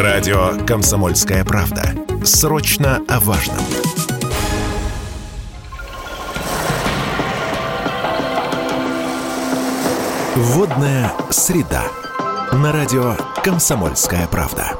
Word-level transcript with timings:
Радио 0.00 0.56
«Комсомольская 0.66 1.44
правда». 1.44 1.94
Срочно 2.24 3.02
о 3.06 3.20
важном. 3.20 3.58
Водная 10.36 11.12
среда. 11.28 11.82
На 12.50 12.72
радио 12.72 13.14
«Комсомольская 13.44 14.26
правда». 14.26 14.78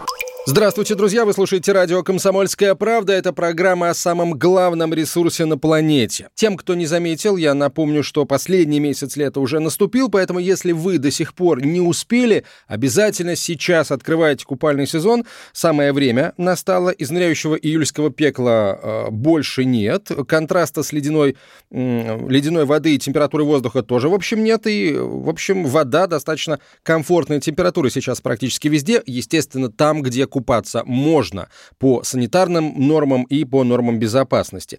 Здравствуйте, 0.52 0.96
друзья! 0.96 1.24
Вы 1.24 1.32
слушаете 1.32 1.70
радио 1.70 2.02
«Комсомольская 2.02 2.74
правда». 2.74 3.12
Это 3.12 3.32
программа 3.32 3.90
о 3.90 3.94
самом 3.94 4.32
главном 4.32 4.92
ресурсе 4.92 5.44
на 5.44 5.56
планете. 5.56 6.28
Тем, 6.34 6.56
кто 6.56 6.74
не 6.74 6.86
заметил, 6.86 7.36
я 7.36 7.54
напомню, 7.54 8.02
что 8.02 8.24
последний 8.24 8.80
месяц 8.80 9.14
лета 9.14 9.38
уже 9.38 9.60
наступил, 9.60 10.08
поэтому 10.08 10.40
если 10.40 10.72
вы 10.72 10.98
до 10.98 11.12
сих 11.12 11.34
пор 11.34 11.64
не 11.64 11.80
успели, 11.80 12.44
обязательно 12.66 13.36
сейчас 13.36 13.92
открывайте 13.92 14.44
купальный 14.44 14.88
сезон. 14.88 15.24
Самое 15.52 15.92
время 15.92 16.34
настало. 16.36 16.90
Изныряющего 16.90 17.54
июльского 17.54 18.10
пекла 18.10 18.76
э, 18.82 19.10
больше 19.12 19.64
нет. 19.64 20.10
Контраста 20.26 20.82
с 20.82 20.92
ледяной, 20.92 21.36
э, 21.70 22.28
ледяной 22.28 22.64
воды 22.64 22.96
и 22.96 22.98
температурой 22.98 23.46
воздуха 23.46 23.84
тоже, 23.84 24.08
в 24.08 24.14
общем, 24.14 24.42
нет. 24.42 24.66
И, 24.66 24.96
в 24.98 25.28
общем, 25.28 25.64
вода 25.64 26.08
достаточно 26.08 26.58
комфортной 26.82 27.38
температуры 27.38 27.88
сейчас 27.88 28.20
практически 28.20 28.66
везде. 28.66 29.00
Естественно, 29.06 29.70
там, 29.70 30.02
где 30.02 30.26
купаться 30.40 30.82
можно 30.86 31.48
по 31.78 32.02
санитарным 32.02 32.72
нормам 32.76 33.24
и 33.24 33.44
по 33.44 33.62
нормам 33.62 33.98
безопасности. 33.98 34.78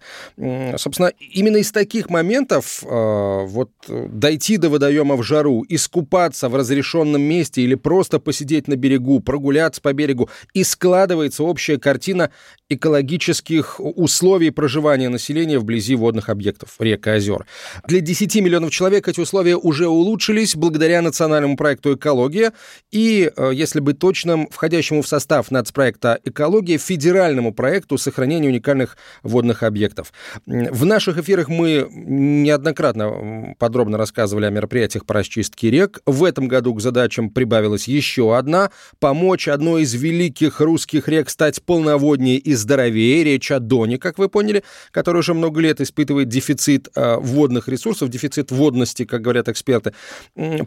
Собственно, 0.77 1.11
именно 1.19 1.57
из 1.57 1.71
таких 1.71 2.09
моментов 2.09 2.83
э, 2.83 3.45
вот 3.45 3.69
дойти 3.87 4.57
до 4.57 4.69
водоема 4.69 5.15
в 5.15 5.23
жару, 5.23 5.63
искупаться 5.69 6.49
в 6.49 6.55
разрешенном 6.55 7.21
месте 7.21 7.61
или 7.61 7.75
просто 7.75 8.19
посидеть 8.19 8.67
на 8.67 8.75
берегу, 8.75 9.19
прогуляться 9.19 9.81
по 9.81 9.93
берегу, 9.93 10.29
и 10.55 10.63
складывается 10.63 11.43
общая 11.43 11.77
картина 11.77 12.31
экологических 12.69 13.79
условий 13.79 14.49
проживания 14.49 15.09
населения 15.09 15.59
вблизи 15.59 15.95
водных 15.95 16.29
объектов, 16.29 16.75
рек 16.79 17.05
и 17.05 17.11
озер. 17.11 17.45
Для 17.87 17.99
10 17.99 18.35
миллионов 18.37 18.71
человек 18.71 19.07
эти 19.07 19.19
условия 19.19 19.57
уже 19.57 19.87
улучшились 19.87 20.55
благодаря 20.55 21.01
национальному 21.01 21.55
проекту 21.55 21.93
«Экология» 21.93 22.53
и, 22.91 23.31
э, 23.35 23.51
если 23.53 23.79
быть 23.79 23.99
точным, 23.99 24.47
входящему 24.49 25.01
в 25.01 25.07
состав 25.07 25.50
нацпроекта 25.51 26.19
«Экология» 26.23 26.77
федеральному 26.77 27.53
проекту 27.53 27.97
сохранения 27.97 28.49
уникальных 28.49 28.97
водных 29.23 29.63
объектов. 29.63 30.13
В 30.45 30.85
наших 30.85 31.17
эфирах 31.17 31.49
мы 31.49 31.87
неоднократно 31.91 33.55
подробно 33.59 33.97
рассказывали 33.97 34.45
о 34.45 34.49
мероприятиях 34.49 35.05
по 35.05 35.13
расчистке 35.13 35.69
рек. 35.69 36.01
В 36.05 36.23
этом 36.23 36.47
году 36.47 36.73
к 36.73 36.81
задачам 36.81 37.29
прибавилась 37.29 37.87
еще 37.87 38.37
одна– 38.37 38.71
помочь 38.99 39.47
одной 39.47 39.83
из 39.83 39.93
великих 39.93 40.61
русских 40.61 41.07
рек 41.07 41.29
стать 41.29 41.61
полноводнее 41.63 42.37
и 42.37 42.53
здоровее. 42.53 43.23
Речь 43.23 43.51
о 43.51 43.59
Доне, 43.59 43.97
как 43.97 44.17
вы 44.17 44.29
поняли, 44.29 44.63
который 44.91 45.19
уже 45.19 45.33
много 45.33 45.61
лет 45.61 45.81
испытывает 45.81 46.29
дефицит 46.29 46.89
э, 46.95 47.15
водных 47.17 47.67
ресурсов, 47.67 48.09
дефицит 48.09 48.51
водности, 48.51 49.05
как 49.05 49.21
говорят 49.21 49.49
эксперты. 49.49 49.93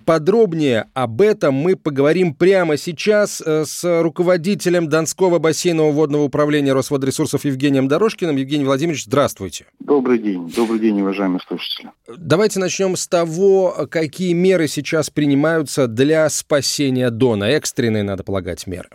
Подробнее 0.05 0.87
об 0.95 1.21
этом 1.21 1.55
мы 1.55 1.77
поговорим 1.77 2.35
прямо 2.35 2.77
сейчас 2.77 3.43
э, 3.45 3.65
с 3.67 4.03
руководителем 4.03 4.64
руководителем 4.65 4.89
Донского 4.89 5.39
бассейнового 5.39 5.93
водного 5.93 6.23
управления 6.23 6.73
Росводресурсов 6.73 7.45
Евгением 7.45 7.89
Дорожкиным. 7.89 8.37
Евгений 8.37 8.65
Владимирович, 8.65 9.05
здравствуйте. 9.05 9.67
Добрый 9.81 10.19
день. 10.19 10.51
Добрый 10.57 10.79
день, 10.79 11.01
уважаемые 11.03 11.41
слушатели. 11.47 11.91
Давайте 12.17 12.61
начнем 12.61 12.97
с 12.97 13.07
того, 13.07 13.87
какие 13.91 14.33
меры 14.33 14.69
сейчас 14.69 15.11
принимаются 15.11 15.87
для 15.87 16.29
спасения 16.31 17.11
Дона. 17.11 17.45
Экстренные, 17.45 18.03
надо 18.03 18.25
полагать, 18.25 18.67
меры. 18.67 18.89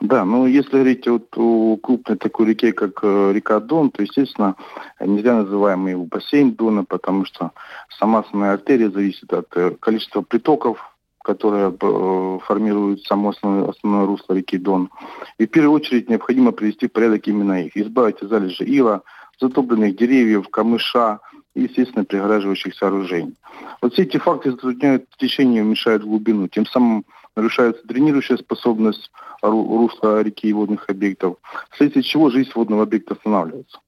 Да, 0.00 0.24
ну 0.24 0.46
если 0.46 0.72
говорить 0.72 1.06
вот 1.06 1.28
о 1.36 1.76
крупной 1.76 2.16
такой 2.16 2.46
реке, 2.46 2.72
как 2.72 3.00
э, 3.02 3.32
река 3.32 3.60
Дон, 3.60 3.90
то, 3.90 4.02
естественно, 4.02 4.56
нельзя 4.98 5.34
называем 5.34 5.86
его 5.86 6.04
бассейн 6.06 6.52
Дона, 6.52 6.84
потому 6.84 7.24
что 7.24 7.52
сама 8.00 8.20
основная 8.20 8.54
артерия 8.54 8.90
зависит 8.90 9.32
от 9.32 9.46
э, 9.54 9.70
количества 9.78 10.22
притоков 10.22 10.91
которая 11.22 11.70
э, 11.70 12.38
формирует 12.44 13.02
само 13.02 13.30
основное, 13.30 13.68
основное 13.68 14.06
русло 14.06 14.34
реки 14.34 14.58
Дон. 14.58 14.90
И 15.38 15.46
в 15.46 15.50
первую 15.50 15.72
очередь 15.72 16.08
необходимо 16.08 16.52
привести 16.52 16.88
в 16.88 16.92
порядок 16.92 17.26
именно 17.28 17.64
их, 17.64 17.76
избавить 17.76 18.22
от 18.22 18.28
залежи 18.28 18.64
ила, 18.64 19.02
затопленных 19.40 19.96
деревьев, 19.96 20.48
камыша 20.48 21.20
и, 21.54 21.62
естественно, 21.62 22.04
пригораживающих 22.04 22.74
сооружений. 22.74 23.34
Вот 23.80 23.92
все 23.92 24.02
эти 24.02 24.16
факты 24.16 24.50
затрудняют 24.50 25.06
течение 25.16 25.60
и 25.60 25.64
уменьшают 25.64 26.02
глубину. 26.02 26.48
Тем 26.48 26.66
самым 26.66 27.04
нарушается 27.36 27.86
дренирующая 27.86 28.36
способность 28.36 29.10
русла 29.42 30.22
реки 30.22 30.48
и 30.48 30.52
водных 30.52 30.88
объектов, 30.88 31.36
вследствие 31.70 32.02
чего 32.02 32.30
жизнь 32.30 32.50
водного 32.54 32.82
объекта 32.82 33.14
останавливается. 33.14 33.80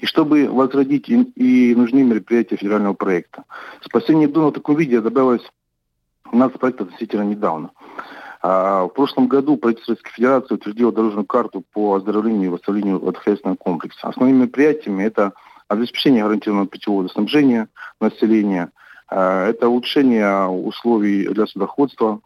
И 0.00 0.06
чтобы 0.06 0.48
возродить 0.48 1.08
и, 1.08 1.22
и 1.36 1.74
нужны 1.74 2.02
мероприятия 2.02 2.56
федерального 2.56 2.94
проекта. 2.94 3.44
Спасение 3.82 4.26
Дона 4.26 4.48
в 4.48 4.52
таком 4.52 4.76
виде 4.76 5.00
добавилось 5.00 5.42
у 6.30 6.36
нас 6.36 6.52
проект 6.52 6.80
относительно 6.80 7.22
недавно. 7.22 7.70
А, 8.42 8.84
в 8.84 8.88
прошлом 8.88 9.28
году 9.28 9.56
правительство 9.56 9.94
Российской 9.94 10.12
Федерации 10.14 10.54
утвердило 10.54 10.92
дорожную 10.92 11.26
карту 11.26 11.62
по 11.72 11.94
оздоровлению 11.94 12.46
и 12.46 12.52
восстановлению 12.52 12.98
водохозяйственного 12.98 13.56
комплекса. 13.56 14.08
Основными 14.08 14.38
мероприятиями 14.38 15.04
это 15.04 15.32
обеспечение 15.68 16.24
гарантированного 16.24 16.68
питьевого 16.68 17.08
снабжения 17.08 17.68
населения, 18.00 18.70
а, 19.08 19.48
это 19.48 19.68
улучшение 19.68 20.46
условий 20.46 21.28
для 21.28 21.46
судоходства 21.46 22.20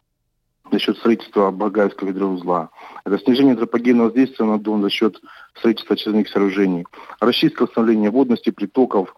за 0.70 0.78
счет 0.78 0.96
строительства 0.96 1.50
Багаевского 1.50 2.08
гидроузла, 2.08 2.70
это 3.04 3.18
снижение 3.18 3.52
антропогенного 3.52 4.06
воздействия 4.06 4.46
на 4.46 4.58
Дон 4.58 4.82
за 4.82 4.90
счет 4.90 5.20
строительства 5.54 5.94
очистных 5.94 6.28
сооружений, 6.28 6.86
расчистка 7.20 7.62
восстановления 7.62 8.10
водности, 8.10 8.50
притоков, 8.50 9.14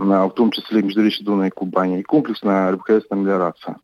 в 0.00 0.30
том 0.30 0.50
числе 0.50 0.82
междуречия 0.82 1.24
Дона 1.24 1.44
и 1.44 1.50
Кубани, 1.50 2.00
и 2.00 2.02
комплексная 2.02 2.70
рыбхозяйственная 2.70 3.22
мелиорация. 3.22 3.76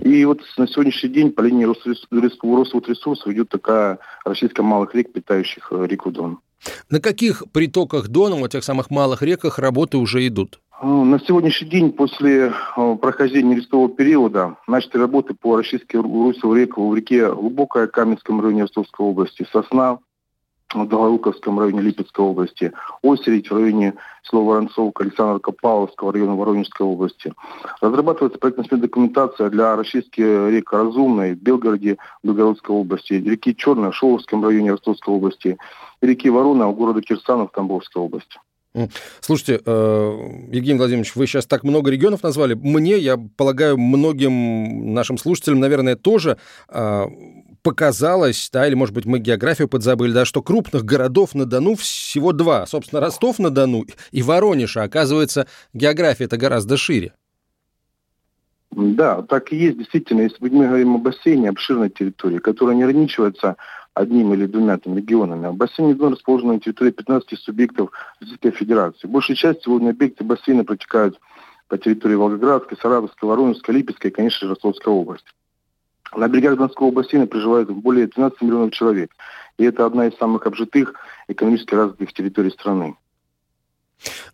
И 0.00 0.24
вот 0.24 0.40
на 0.56 0.66
сегодняшний 0.66 1.10
день 1.10 1.32
по 1.32 1.42
линии 1.42 1.64
Росводресурсов 1.64 3.26
идет 3.32 3.50
такая 3.50 3.98
расчистка 4.24 4.62
малых 4.62 4.94
рек, 4.94 5.12
питающих 5.12 5.68
э, 5.70 5.86
реку 5.86 6.10
Дон. 6.10 6.38
На 6.88 7.00
каких 7.00 7.44
притоках 7.52 8.08
Дона, 8.08 8.36
вот 8.36 8.52
тех 8.52 8.64
самых 8.64 8.90
малых 8.90 9.22
реках, 9.22 9.58
работы 9.58 9.98
уже 9.98 10.26
идут? 10.26 10.60
Ну, 10.82 11.04
на 11.04 11.18
сегодняшний 11.20 11.68
день, 11.68 11.92
после 11.92 12.52
э, 12.76 12.96
прохождения 13.00 13.56
листового 13.56 13.88
периода, 13.88 14.56
начаты 14.66 14.98
работы 14.98 15.34
по 15.34 15.56
расчистке 15.56 15.98
русел 15.98 16.54
рек 16.54 16.76
в 16.76 16.94
реке 16.94 17.32
Глубокая, 17.32 17.86
Каменском 17.86 18.40
районе 18.40 18.62
Ростовской 18.62 19.06
области, 19.06 19.46
Сосна, 19.52 19.98
Долгоруковском 20.84 21.58
районе 21.58 21.80
Липецкой 21.80 22.24
области, 22.24 22.72
Осерить 23.02 23.50
в 23.50 23.54
районе 23.54 23.94
села 24.22 24.42
Воронцовка, 24.42 25.04
Александра 25.04 25.38
Павловского 25.38 26.12
района 26.12 26.34
Воронежской 26.34 26.86
области. 26.86 27.32
Разрабатывается 27.80 28.38
проектная 28.38 28.78
документация 28.78 29.48
для 29.48 29.76
расчистки 29.76 30.20
рек 30.20 30.72
Разумной 30.72 31.34
в 31.34 31.42
Белгороде, 31.42 31.96
Белгородской 32.22 32.74
области, 32.74 33.14
реки 33.14 33.54
Черная 33.56 33.90
в 33.90 33.94
Шоловском 33.94 34.44
районе 34.44 34.72
Ростовской 34.72 35.14
области, 35.14 35.56
реки 36.02 36.28
Ворона 36.28 36.68
у 36.68 36.74
города 36.74 37.00
Кирсанов 37.00 37.52
Тамбовской 37.52 38.02
области. 38.02 38.38
Слушайте, 39.20 39.62
э, 39.64 40.50
Евгений 40.50 40.78
Владимирович, 40.78 41.16
вы 41.16 41.26
сейчас 41.26 41.46
так 41.46 41.64
много 41.64 41.90
регионов 41.90 42.22
назвали. 42.22 42.54
Мне, 42.54 42.98
я 42.98 43.16
полагаю, 43.16 43.78
многим 43.78 44.92
нашим 44.92 45.16
слушателям, 45.16 45.60
наверное, 45.60 45.96
тоже 45.96 46.36
э, 46.68 47.06
показалось, 47.66 48.48
да, 48.52 48.68
или, 48.68 48.74
может 48.74 48.94
быть, 48.94 49.06
мы 49.06 49.18
географию 49.18 49.66
подзабыли, 49.66 50.12
да, 50.12 50.24
что 50.24 50.40
крупных 50.40 50.84
городов 50.84 51.34
на 51.34 51.46
Дону 51.46 51.74
всего 51.74 52.32
два. 52.32 52.64
Собственно, 52.64 53.00
Ростов-на-Дону 53.00 53.86
и 54.12 54.22
Воронеж, 54.22 54.76
а 54.76 54.84
оказывается, 54.84 55.48
география 55.74 56.26
это 56.26 56.36
гораздо 56.36 56.76
шире. 56.76 57.12
Да, 58.70 59.20
так 59.22 59.52
и 59.52 59.56
есть, 59.56 59.78
действительно. 59.78 60.20
Если 60.20 60.36
мы 60.40 60.48
говорим 60.48 60.94
о 60.94 60.98
бассейне, 60.98 61.48
обширной 61.48 61.90
территории, 61.90 62.38
которая 62.38 62.76
не 62.76 62.84
ограничивается 62.84 63.56
одним 63.94 64.32
или 64.32 64.46
двумя 64.46 64.78
там, 64.78 64.96
регионами. 64.96 65.48
А 65.48 65.52
бассейн 65.52 65.96
Дон 65.96 66.12
расположен 66.12 66.48
на 66.48 66.60
территории 66.60 66.92
15 66.92 67.36
субъектов 67.36 67.90
Российской 68.20 68.52
Федерации. 68.52 69.08
Большая 69.08 69.36
часть 69.36 69.66
водные 69.66 69.90
объекты 69.90 70.22
бассейна 70.22 70.64
протекают 70.64 71.18
по 71.66 71.78
территории 71.78 72.14
Волгоградской, 72.14 72.78
Саратовской, 72.80 73.28
Воронежской, 73.28 73.74
Липецкой 73.74 74.12
и, 74.12 74.14
конечно 74.14 74.46
же, 74.46 74.54
Ростовской 74.54 74.92
области. 74.92 75.26
На 76.14 76.28
берегах 76.28 76.56
Донского 76.56 76.90
бассейна 76.90 77.26
проживает 77.26 77.70
более 77.70 78.06
12 78.06 78.40
миллионов 78.42 78.72
человек. 78.72 79.10
И 79.58 79.64
это 79.64 79.86
одна 79.86 80.06
из 80.06 80.16
самых 80.16 80.46
обжитых 80.46 80.94
экономически 81.28 81.74
развитых 81.74 82.12
территорий 82.12 82.50
страны. 82.50 82.96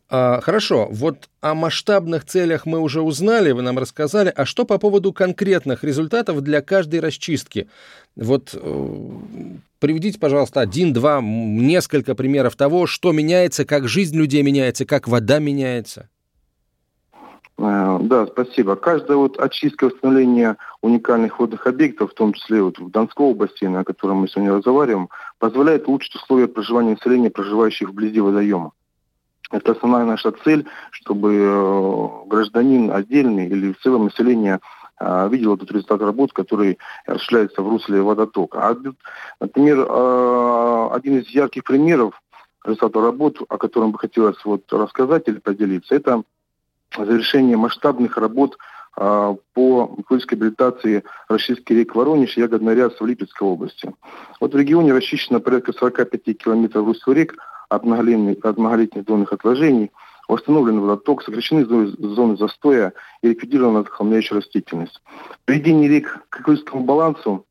А, 0.09 0.41
хорошо, 0.41 0.89
вот 0.91 1.31
о 1.41 1.55
масштабных 1.55 2.25
целях 2.25 2.67
мы 2.67 2.81
уже 2.81 3.01
узнали, 3.01 3.53
вы 3.53 3.63
нам 3.63 3.79
рассказали. 3.79 4.33
А 4.35 4.45
что 4.45 4.65
по 4.65 4.79
поводу 4.79 5.13
конкретных 5.13 5.85
результатов 5.85 6.43
для 6.43 6.61
каждой 6.61 7.01
расчистки? 7.01 7.69
Вот 8.15 8.51
э, 8.53 8.99
приведите, 9.79 10.19
пожалуйста, 10.19 10.61
один, 10.61 10.93
два, 10.93 11.21
несколько 11.23 12.15
примеров 12.15 12.57
того, 12.57 12.87
что 12.87 13.13
меняется, 13.13 13.65
как 13.65 13.89
жизнь 13.89 14.17
людей 14.19 14.43
меняется, 14.43 14.85
как 14.85 15.09
вода 15.09 15.39
меняется. 15.39 16.11
Э, 17.59 17.99
да, 18.01 18.27
спасибо. 18.27 18.77
Каждая 18.77 19.17
вот 19.17 19.39
очистка 19.39 19.87
восстановление 19.87 20.57
уникальных 20.81 21.39
водных 21.39 21.67
объектов, 21.67 22.11
в 22.11 22.15
том 22.15 22.33
числе 22.33 22.63
вот 22.63 22.79
в 22.79 22.91
Донского 22.91 23.35
бассейна, 23.35 23.81
о 23.81 23.85
котором 23.85 24.19
мы 24.19 24.29
сегодня 24.29 24.55
разговариваем, 24.55 25.09
позволяет 25.39 25.87
улучшить 25.89 26.15
условия 26.15 26.49
проживания 26.49 26.93
населения, 26.93 27.31
проживающих 27.31 27.91
вблизи 27.91 28.21
водоема. 28.21 28.73
Это 29.51 29.73
основная 29.73 30.05
наша 30.05 30.33
цель, 30.45 30.67
чтобы 30.91 31.35
э, 31.35 32.09
гражданин 32.27 32.91
отдельный 32.91 33.47
или 33.47 33.73
в 33.73 33.81
целом 33.81 34.05
население 34.05 34.61
э, 34.99 35.29
видел 35.31 35.57
этот 35.57 35.71
результат 35.71 36.01
работ, 36.01 36.33
который 36.33 36.79
осуществляется 37.07 37.61
в 37.61 37.69
русле 37.69 38.01
водотока. 38.01 38.71
А, 38.71 38.77
например, 39.41 39.81
один 40.95 41.19
из 41.19 41.29
ярких 41.29 41.65
примеров 41.65 42.19
результата 42.65 43.01
работ, 43.01 43.43
о 43.47 43.59
котором 43.59 43.93
бы 43.93 43.99
хотелось 43.99 44.43
вот 44.45 44.73
рассказать 44.73 45.29
или 45.29 45.39
поделиться, 45.39 45.95
это 45.95 46.23
завершение 46.97 47.57
масштабных 47.57 48.17
работ 48.17 48.59
а, 48.95 49.37
по 49.55 49.95
экологической 49.99 50.35
реабилитации 50.35 51.05
российских 51.29 51.77
рек 51.77 51.95
Воронеж 51.95 52.37
и 52.37 52.41
Ягодный 52.41 52.75
ряд 52.75 52.99
в 52.99 53.07
Липецкой 53.07 53.49
области. 53.49 53.93
Вот 54.41 54.53
в 54.53 54.57
регионе 54.57 54.93
расчищено 54.93 55.41
порядка 55.41 55.73
45 55.73 56.37
километров 56.37 56.87
русла 56.87 57.13
рек 57.13 57.37
от 57.69 57.85
многолетних, 57.85 58.45
от 58.45 58.59
многолетних 58.59 59.05
донных 59.05 59.33
отложений, 59.33 59.93
восстановлен 60.29 60.81
водоток, 60.81 61.23
сокращены 61.23 61.65
зоны, 61.65 62.37
застоя 62.37 62.93
и 63.23 63.29
ликвидирована 63.29 63.83
захламляющая 63.83 64.37
растительность. 64.37 65.01
Приведение 65.47 65.89
рек 65.89 66.27
к 66.29 66.41
экологическому 66.41 66.85
балансу 66.85 67.47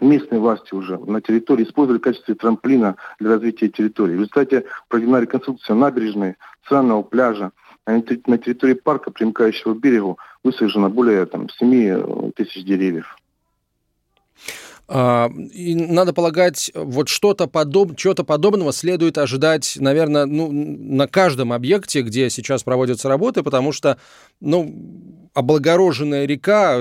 местные 0.00 0.40
власти 0.40 0.72
уже 0.74 0.98
на 0.98 1.20
территории 1.20 1.64
использовали 1.64 1.98
в 1.98 2.02
качестве 2.02 2.34
трамплина 2.34 2.96
для 3.18 3.30
развития 3.30 3.68
территории. 3.68 4.12
В 4.12 4.20
результате 4.20 4.64
проведена 4.88 5.20
реконструкция 5.20 5.74
набережной, 5.74 6.36
ценного 6.68 7.02
пляжа, 7.02 7.52
на 7.86 8.38
территории 8.38 8.74
парка, 8.74 9.10
примыкающего 9.10 9.74
к 9.74 9.80
берегу, 9.80 10.18
высажено 10.44 10.88
более 10.88 11.26
там, 11.26 11.48
7 11.48 11.74
э, 11.74 12.30
тысяч 12.36 12.64
деревьев. 12.64 13.16
А, 14.92 15.30
и 15.52 15.74
надо 15.76 16.12
полагать, 16.12 16.72
вот 16.74 17.08
что-то 17.08 17.46
подоб... 17.46 17.94
чего-то 17.96 18.24
подобного 18.24 18.72
следует 18.72 19.18
ожидать, 19.18 19.76
наверное, 19.78 20.26
ну, 20.26 20.50
на 20.50 21.06
каждом 21.06 21.52
объекте, 21.52 22.02
где 22.02 22.28
сейчас 22.28 22.64
проводятся 22.64 23.08
работы, 23.08 23.44
потому 23.44 23.70
что 23.70 23.98
ну, 24.40 25.28
облагороженная 25.32 26.26
река, 26.26 26.80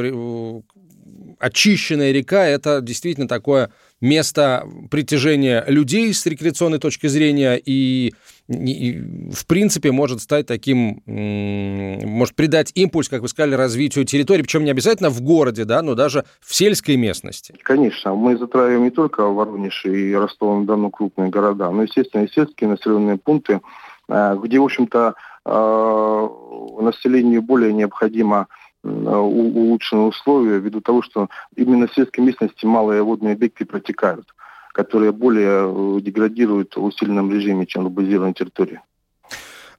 очищенная 1.37 2.11
река– 2.11 2.45
это 2.47 2.81
действительно 2.81 3.27
такое 3.27 3.71
место 4.01 4.67
притяжения 4.89 5.63
людей 5.67 6.13
с 6.13 6.25
рекреационной 6.25 6.79
точки 6.79 7.07
зрения 7.07 7.55
и, 7.55 8.13
и 8.47 9.01
в 9.31 9.45
принципе 9.45 9.91
может 9.91 10.21
стать 10.21 10.45
таким, 10.45 11.01
может 11.05 12.35
придать 12.35 12.71
импульс, 12.75 13.09
как 13.09 13.21
вы 13.21 13.27
сказали, 13.27 13.55
развитию 13.55 14.05
территории, 14.05 14.41
причем 14.43 14.63
не 14.63 14.71
обязательно 14.71 15.09
в 15.09 15.21
городе, 15.21 15.65
да, 15.65 15.81
но 15.81 15.95
даже 15.95 16.25
в 16.39 16.55
сельской 16.55 16.95
местности. 16.95 17.55
Конечно, 17.63 18.15
мы 18.15 18.37
затрагиваем 18.37 18.83
не 18.83 18.91
только 18.91 19.21
Воронеж 19.21 19.85
и 19.85 20.13
Ростов-на-Дону 20.15 20.89
крупные 20.89 21.29
города, 21.29 21.69
но, 21.71 21.83
естественно, 21.83 22.23
и 22.23 22.31
сельские 22.31 22.69
населенные 22.69 23.17
пункты, 23.17 23.61
э, 24.07 24.37
где, 24.41 24.59
в 24.59 24.63
общем-то, 24.63 25.15
э, 25.45 26.27
населению 26.81 27.41
более 27.41 27.73
необходимо 27.73 28.47
улучшенные 28.83 30.07
условия 30.07 30.59
ввиду 30.59 30.81
того, 30.81 31.01
что 31.01 31.29
именно 31.55 31.87
в 31.87 31.93
сельской 31.93 32.23
местности 32.23 32.65
малые 32.65 33.03
водные 33.03 33.33
объекты 33.33 33.65
протекают, 33.65 34.27
которые 34.73 35.11
более 35.11 35.97
э, 35.97 36.01
деградируют 36.01 36.75
в 36.75 36.83
усиленном 36.83 37.31
режиме, 37.31 37.65
чем 37.65 37.85
урбанизированной 37.85 38.33
территории. 38.33 38.81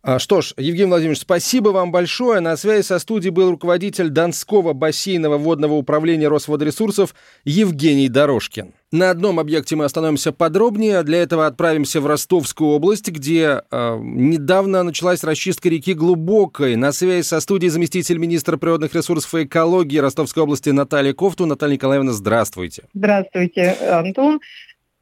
А, 0.03 0.19
что 0.19 0.41
ж, 0.41 0.55
Евгений 0.57 0.89
Владимирович, 0.89 1.21
спасибо 1.21 1.69
вам 1.71 1.93
большое. 1.93 2.41
На 2.41 2.57
связи 2.57 2.83
со 2.83 2.99
студией 2.99 3.33
был 3.33 3.51
руководитель 3.51 4.09
Донского 4.09 4.73
бассейного 4.73 5.37
водного 5.37 5.75
управления 5.75 6.29
Росводресурсов 6.29 7.15
Евгений 7.45 8.09
Дорожкин. 8.09 8.73
На 8.93 9.11
одном 9.11 9.39
объекте 9.39 9.77
мы 9.77 9.85
остановимся 9.85 10.33
подробнее. 10.33 11.03
Для 11.03 11.19
этого 11.19 11.47
отправимся 11.47 12.01
в 12.01 12.07
Ростовскую 12.07 12.71
область, 12.71 13.09
где 13.09 13.63
э, 13.71 13.99
недавно 14.01 14.83
началась 14.83 15.23
расчистка 15.23 15.69
реки 15.69 15.93
Глубокой. 15.93 16.77
На 16.77 16.93
связи 16.93 17.23
со 17.23 17.39
студией 17.41 17.71
заместитель 17.71 18.17
министра 18.17 18.57
природных 18.57 18.95
ресурсов 18.95 19.35
и 19.35 19.45
экологии 19.45 19.99
Ростовской 19.99 20.43
области 20.43 20.71
Наталья 20.71 21.13
Кофту. 21.13 21.45
Наталья 21.45 21.75
Николаевна, 21.75 22.13
здравствуйте. 22.13 22.85
Здравствуйте, 22.95 23.73
Антон. 23.83 24.41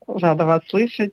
Рада 0.09 0.45
вас 0.45 0.63
слышать 0.69 1.13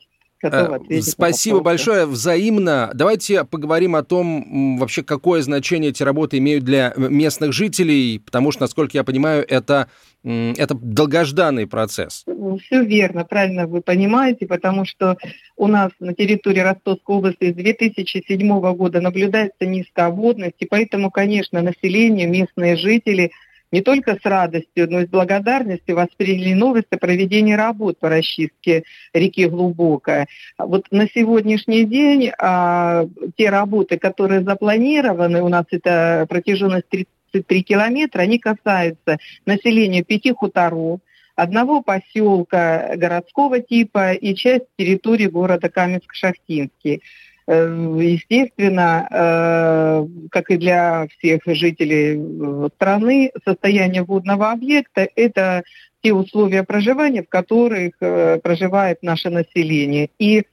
э, 0.53 0.75
ответить. 0.75 1.09
Спасибо 1.09 1.59
большое, 1.59 2.05
взаимно. 2.05 2.91
Давайте 2.93 3.43
поговорим 3.43 3.95
о 3.95 4.03
том, 4.03 4.77
вообще, 4.77 5.03
какое 5.03 5.41
значение 5.41 5.91
эти 5.91 6.03
работы 6.03 6.37
имеют 6.37 6.63
для 6.63 6.93
местных 6.95 7.53
жителей, 7.53 8.19
потому 8.19 8.51
что, 8.51 8.61
насколько 8.61 8.97
я 8.97 9.03
понимаю, 9.03 9.45
это, 9.47 9.89
это 10.23 10.75
долгожданный 10.75 11.67
процесс. 11.67 12.23
Ну, 12.27 12.57
Все 12.57 12.83
верно, 12.83 13.25
правильно 13.25 13.67
вы 13.67 13.81
понимаете, 13.81 14.45
потому 14.47 14.85
что 14.85 15.17
у 15.55 15.67
нас 15.67 15.91
на 15.99 16.13
территории 16.13 16.59
Ростовской 16.59 17.15
области 17.15 17.51
с 17.51 17.55
2007 17.55 18.75
года 18.75 19.01
наблюдается 19.01 19.65
низководность, 19.65 20.55
и 20.59 20.65
поэтому, 20.65 21.11
конечно, 21.11 21.61
население, 21.61 22.27
местные 22.27 22.75
жители– 22.75 23.31
не 23.71 23.81
только 23.81 24.15
с 24.15 24.25
радостью, 24.25 24.89
но 24.89 25.01
и 25.01 25.05
с 25.05 25.09
благодарностью 25.09 25.95
восприняли 25.95 26.53
новость 26.53 26.87
о 26.91 26.97
проведении 26.97 27.53
работ 27.53 27.99
по 27.99 28.09
расчистке 28.09 28.83
реки 29.13 29.47
Глубокая. 29.47 30.27
Вот 30.57 30.85
на 30.91 31.07
сегодняшний 31.07 31.85
день 31.85 32.31
а, 32.37 33.05
те 33.37 33.49
работы, 33.49 33.97
которые 33.97 34.41
запланированы, 34.41 35.41
у 35.41 35.49
нас 35.49 35.65
это 35.71 36.25
протяженность 36.29 36.87
33 36.89 37.63
километра, 37.63 38.21
они 38.21 38.39
касаются 38.39 39.17
населения 39.45 40.03
пяти 40.03 40.31
хуторов, 40.31 40.99
одного 41.35 41.81
поселка 41.81 42.95
городского 42.95 43.59
типа 43.59 44.13
и 44.13 44.35
часть 44.35 44.65
территории 44.77 45.27
города 45.27 45.67
Каменск-Шахтинский. 45.67 47.01
Э, 47.47 47.95
естественно, 47.99 49.07
э, 49.11 50.07
как 50.31 50.49
и 50.49 50.57
для 50.57 51.07
всех 51.07 51.41
жителей 51.45 52.17
э, 52.17 52.69
страны, 52.75 53.31
состояние 53.45 54.03
водного 54.03 54.51
объекта– 54.51 55.07
это 55.15 55.63
те 56.01 56.13
условия 56.13 56.63
проживания, 56.63 57.23
в 57.23 57.29
которых 57.29 57.97
проживает 57.97 59.01
наше 59.01 59.31
население. 59.31 60.09
И 60.19 60.43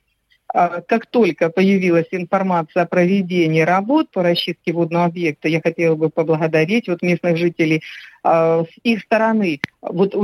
как 0.48 1.06
только 1.06 1.50
появилась 1.50 2.06
информация 2.10 2.84
о 2.84 2.86
проведении 2.86 3.60
работ 3.60 4.10
по 4.10 4.22
расчистке 4.22 4.72
водного 4.72 5.04
объекта, 5.04 5.48
я 5.48 5.60
хотела 5.60 5.94
бы 5.94 6.08
поблагодарить 6.08 6.88
вот 6.88 7.02
местных 7.02 7.36
жителей 7.36 7.82
с 8.24 8.66
их 8.82 9.02
стороны. 9.02 9.60
Вот 9.82 10.14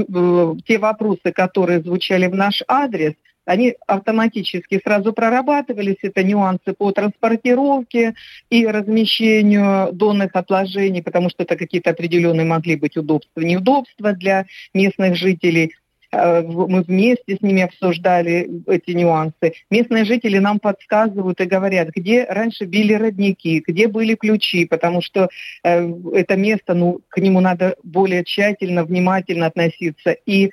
те 0.66 0.78
вопросы, 0.78 1.30
которые 1.32 1.82
звучали 1.82 2.26
в 2.26 2.34
наш 2.34 2.62
адрес– 2.66 3.12
они 3.48 3.74
автоматически 3.86 4.80
сразу 4.84 5.12
прорабатывались. 5.12 5.96
Это 6.02 6.22
нюансы 6.22 6.74
по 6.76 6.92
транспортировке 6.92 8.14
и 8.50 8.66
размещению 8.66 9.92
донных 9.92 10.32
отложений, 10.34 11.02
потому 11.02 11.30
что 11.30 11.44
это 11.44 11.56
какие-то 11.56 11.90
определенные 11.90 12.44
могли 12.44 12.76
быть 12.76 12.96
удобства, 12.98 13.40
неудобства 13.40 14.12
для 14.12 14.44
местных 14.74 15.16
жителей. 15.16 15.72
Э, 16.10 16.42
мы 16.42 16.82
вместе 16.82 17.36
с 17.36 17.40
ними 17.40 17.62
обсуждали 17.62 18.48
эти 18.66 18.90
нюансы. 18.90 19.54
Местные 19.70 20.04
жители 20.04 20.38
нам 20.38 20.58
подсказывают 20.58 21.40
и 21.40 21.46
говорят, 21.46 21.88
где 21.88 22.24
раньше 22.24 22.64
били 22.64 22.92
родники, 22.92 23.62
где 23.66 23.88
были 23.88 24.14
ключи, 24.14 24.66
потому 24.66 25.00
что 25.00 25.30
э, 25.64 25.90
это 26.12 26.36
место, 26.36 26.74
ну, 26.74 27.00
к 27.08 27.18
нему 27.18 27.40
надо 27.40 27.76
более 27.82 28.24
тщательно, 28.24 28.84
внимательно 28.84 29.46
относиться. 29.46 30.16
И 30.26 30.50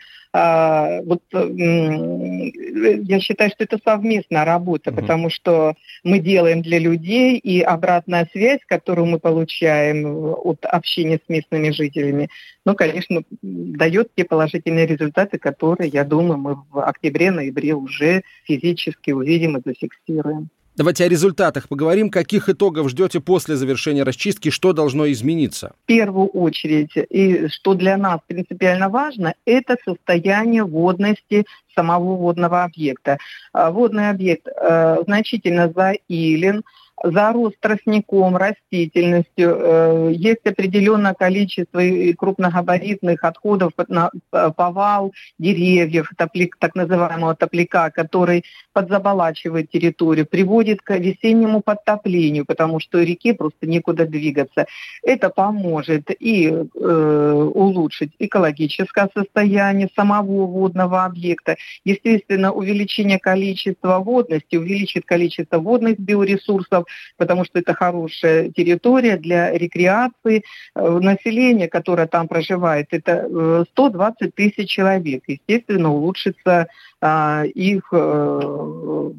вот 1.06 1.22
я 1.32 3.20
считаю, 3.22 3.51
что 3.51 3.63
это 3.63 3.80
совместная 3.84 4.44
работа, 4.44 4.92
угу. 4.92 5.00
потому 5.00 5.30
что 5.30 5.75
мы 6.04 6.20
делаем 6.20 6.62
для 6.62 6.77
людей, 6.77 7.38
и 7.38 7.62
обратная 7.62 8.27
связь, 8.32 8.60
которую 8.65 9.06
мы 9.06 9.20
получаем 9.20 10.34
от 10.44 10.65
общения 10.65 11.20
с 11.25 11.30
местными 11.30 11.70
жителями, 11.70 12.30
ну, 12.65 12.75
конечно, 12.75 13.24
дает 13.42 14.10
те 14.15 14.25
положительные 14.25 14.88
результаты, 14.88 15.38
которые, 15.38 15.89
я 15.89 16.04
думаю, 16.04 16.38
мы 16.38 16.56
в 16.70 16.80
октябре-ноябре 16.80 17.74
уже 17.74 18.24
физически 18.44 19.12
увидим 19.12 19.58
и 19.58 19.62
зафиксируем. 19.63 20.50
Давайте 20.77 21.05
о 21.05 21.08
результатах 21.08 21.70
поговорим. 21.70 22.10
Каких 22.10 22.50
итогов 22.50 22.89
ждете 22.89 23.22
после 23.22 23.55
завершения 23.55 24.03
расчистки? 24.03 24.50
Что 24.50 24.74
должно 24.74 25.10
измениться? 25.10 25.74
В 25.84 25.86
первую 25.86 26.27
очередь, 26.27 26.91
и 26.96 27.48
что 27.48 27.75
для 27.75 27.96
нас 27.96 28.20
принципиально 28.27 28.89
важно, 28.89 29.36
это 29.46 29.77
состояние 29.86 30.65
водности 30.65 31.46
самого 31.74 32.17
водного 32.17 32.65
объекта. 32.65 33.20
А, 33.53 33.72
водный 33.72 34.10
объект 34.10 34.48
э, 34.48 34.98
значительно 35.05 35.72
заилен, 35.74 36.63
зарос 37.04 37.54
тростником, 37.60 38.38
растительностью, 38.38 39.58
э, 39.58 40.12
есть 40.14 40.46
определенное 40.46 41.14
количество 41.14 41.82
крупногабаритных 42.18 43.24
отходов 43.24 43.74
на 43.88 44.12
повал 44.32 45.14
деревьев, 45.38 46.10
топлик, 46.18 46.58
так 46.60 46.75
называемого 46.75 47.36
топляка, 47.36 47.92
который 47.92 48.44
подзаболачивает 48.74 49.70
территорию, 49.70 50.25
приводит 50.25 50.82
к 50.82 50.98
весеннему 50.98 51.62
подтоплению, 51.62 52.46
потому 52.46 52.80
что 52.80 53.02
реке 53.02 53.34
просто 53.34 53.68
некуда 53.68 54.06
двигаться. 54.06 54.66
Это 55.04 55.30
поможет 55.30 56.12
и 56.20 56.48
э, 56.48 57.52
улучшить 57.54 58.12
экологическое 58.20 59.10
состояние 59.14 59.90
самого 59.96 60.46
водного 60.46 61.06
объекта. 61.06 61.58
Естественно, 61.84 62.52
увеличение 62.52 63.20
количества 63.20 64.00
водности 64.00 64.56
увеличит 64.56 65.06
количество 65.06 65.58
водных 65.60 66.00
биоресурсов, 66.00 66.85
потому 67.18 67.46
что 67.46 67.60
это 67.60 67.74
хорошая 67.74 68.50
территория 68.50 69.18
для 69.18 69.51
рекреации. 69.51 70.44
Э, 70.75 71.00
население, 71.00 71.68
которое 71.68 72.08
там 72.08 72.27
проживает, 72.27 72.88
это 72.92 73.65
120 73.72 74.22
э, 74.22 74.32
тысяч 74.32 74.70
человек. 74.70 75.24
Естественно, 75.27 75.92
улучшится 75.92 76.68
а, 77.01 77.44
их 77.44 77.89
э, 77.92 78.39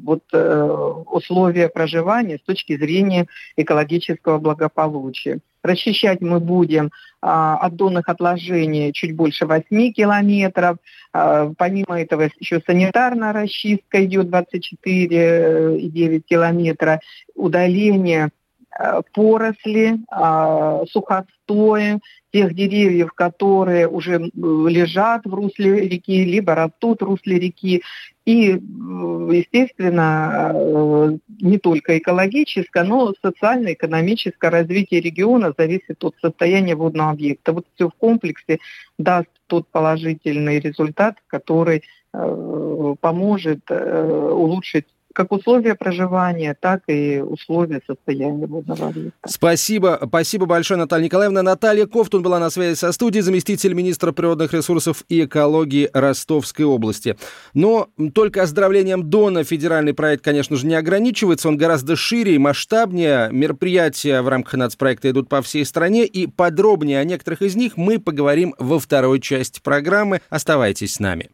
вот, 0.03 0.23
условия 0.33 1.69
проживания 1.69 2.37
с 2.37 2.41
точки 2.41 2.77
зрения 2.77 3.27
экологического 3.55 4.39
благополучия. 4.39 5.39
Расчищать 5.63 6.21
мы 6.21 6.39
будем 6.39 6.91
а, 7.21 7.57
от 7.57 7.75
донных 7.75 8.09
отложений 8.09 8.93
чуть 8.93 9.15
больше 9.15 9.45
8 9.45 9.91
километров. 9.91 10.77
А, 11.13 11.51
помимо 11.57 11.99
этого 11.99 12.29
еще 12.39 12.61
санитарная 12.65 13.33
расчистка 13.33 14.05
идет 14.05 14.27
24,9 14.27 16.19
километра. 16.21 17.01
Удаление 17.35 18.27
Э, 18.27 18.36
поросли, 19.13 19.99
а, 20.09 20.83
сухостои 20.89 21.99
тех 22.31 22.53
деревьев, 22.53 23.13
которые 23.13 23.87
уже 23.87 24.31
лежат 24.35 25.25
в 25.25 25.33
русле 25.33 25.87
реки, 25.87 26.25
либо 26.25 26.55
растут 26.55 27.01
в 27.01 27.05
русле 27.05 27.39
реки. 27.39 27.83
И, 28.25 28.49
естественно, 28.49 30.51
э, 30.53 31.17
не 31.39 31.57
только 31.57 31.97
экологическое, 31.97 32.83
но 32.83 33.13
социально-экономическое 33.21 34.51
развитие 34.51 34.99
региона 34.99 35.53
зависит 35.57 36.03
от 36.03 36.15
состояния 36.21 36.75
водного 36.75 37.11
объекта. 37.11 37.53
Вот 37.53 37.65
все 37.75 37.87
в 37.87 37.93
комплексе 37.93 38.59
даст 38.99 39.29
тот 39.47 39.69
положительный 39.69 40.59
результат, 40.59 41.15
который 41.27 41.83
э, 42.13 42.95
поможет 42.99 43.71
улучшить 43.71 44.87
как 45.17 45.31
условия 45.31 45.73
проживания, 45.73 46.55
так 46.59 46.83
и 46.85 47.19
условия 47.19 47.81
состояния 47.87 48.45
водного 48.45 48.89
объекта. 48.89 49.17
Спасибо. 49.25 49.99
Спасибо 50.07 50.45
большое, 50.45 50.77
Наталья 50.77 51.05
Николаевна. 51.05 51.41
Наталья 51.41 51.87
Кофтун 51.87 52.21
была 52.21 52.37
на 52.37 52.51
связи 52.51 52.75
со 52.77 52.91
студией, 52.91 53.23
заместитель 53.23 53.73
министра 53.73 54.11
природных 54.11 54.53
ресурсов 54.53 55.03
и 55.09 55.25
экологии 55.25 55.89
Ростовской 55.91 56.65
области. 56.65 57.17
Но 57.55 57.89
только 58.13 58.43
оздоровлением 58.43 59.09
Дона 59.09 59.43
федеральный 59.43 59.95
проект, 59.95 60.23
конечно 60.23 60.55
же, 60.55 60.67
не 60.67 60.75
ограничивается. 60.75 61.47
Он 61.47 61.57
гораздо 61.57 61.95
шире 61.95 62.35
и 62.35 62.37
масштабнее. 62.37 63.29
Мероприятия 63.31 64.21
в 64.21 64.27
рамках 64.27 64.53
нацпроекта 64.53 65.09
идут 65.09 65.29
по 65.29 65.41
всей 65.41 65.65
стране. 65.65 66.05
И 66.05 66.27
подробнее 66.27 66.99
о 66.99 67.03
некоторых 67.03 67.41
из 67.41 67.55
них 67.55 67.75
мы 67.75 67.97
поговорим 67.97 68.53
во 68.59 68.77
второй 68.77 69.19
части 69.19 69.61
программы. 69.63 70.21
Оставайтесь 70.29 70.93
с 70.93 70.99
нами. 70.99 71.31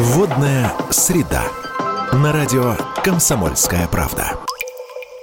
Водная 0.00 0.72
среда. 0.90 1.42
На 2.12 2.32
радио 2.32 2.76
«Комсомольская 3.02 3.88
правда». 3.88 4.38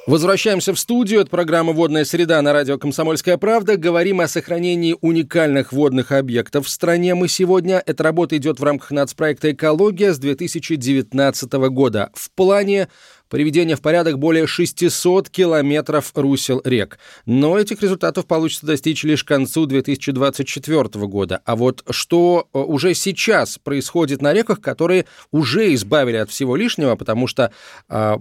Возвращаемся 0.05 0.74
в 0.74 0.79
студию. 0.79 1.22
Это 1.22 1.29
программа 1.29 1.72
«Водная 1.72 2.03
среда» 2.03 2.41
на 2.41 2.51
радио 2.51 2.77
«Комсомольская 2.77 3.38
правда». 3.38 3.77
Говорим 3.77 4.20
о 4.20 4.27
сохранении 4.27 4.98
уникальных 5.00 5.72
водных 5.72 6.12
объектов 6.12 6.65
в 6.65 6.70
стране 6.70 7.15
мы 7.15 7.29
сегодня. 7.29 7.82
Эта 7.86 8.03
работа 8.03 8.36
идет 8.36 8.60
в 8.60 8.63
рамках 8.65 8.91
нацпроекта 8.91 9.53
«Экология» 9.53 10.13
с 10.13 10.20
2019 10.20 11.53
года. 11.70 12.12
В 12.13 12.29
плане 12.32 12.89
приведение 13.29 13.75
в 13.75 13.82
порядок 13.82 14.20
более 14.20 14.48
600 14.48 15.29
километров 15.29 16.12
русел 16.15 16.62
рек. 16.63 17.00
Но 17.25 17.58
этих 17.58 17.82
результатов 17.82 18.25
получится 18.25 18.65
достичь 18.65 19.03
лишь 19.03 19.24
к 19.24 19.27
концу 19.27 19.65
2024 19.65 20.84
года. 21.08 21.41
А 21.46 21.55
вот 21.55 21.84
что 21.89 22.48
э, 22.53 22.60
уже 22.60 22.94
сейчас 22.94 23.58
происходит 23.58 24.22
на 24.22 24.34
реках, 24.34 24.62
которые 24.62 25.05
уже 25.32 25.74
избавили 25.74 26.17
от 26.17 26.29
всего 26.29 26.55
лишнего, 26.55 26.96
потому 26.96 27.27
что 27.27 27.51
э, 27.89 28.15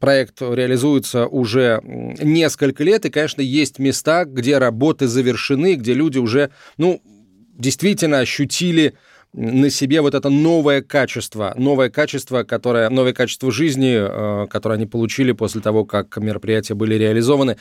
проект 0.00 0.40
реализуется 0.42 1.26
уже 1.26 1.80
несколько 1.84 2.84
лет, 2.84 3.04
и, 3.06 3.10
конечно, 3.10 3.42
есть 3.42 3.78
места, 3.78 4.24
где 4.24 4.58
работы 4.58 5.06
завершены, 5.06 5.74
где 5.74 5.94
люди 5.94 6.18
уже, 6.18 6.50
ну, 6.76 7.00
действительно 7.58 8.18
ощутили 8.18 8.94
на 9.36 9.70
себе 9.70 10.00
вот 10.00 10.14
это 10.14 10.30
новое 10.30 10.82
качество, 10.82 11.52
новое 11.56 11.90
качество, 11.90 12.42
которое, 12.42 12.88
новое 12.88 13.12
качество 13.12 13.52
жизни, 13.52 13.94
э, 13.96 14.46
которое 14.48 14.74
они 14.74 14.86
получили 14.86 15.32
после 15.32 15.60
того, 15.60 15.84
как 15.84 16.16
мероприятия 16.16 16.74
были 16.74 16.94
реализованы. 16.94 17.56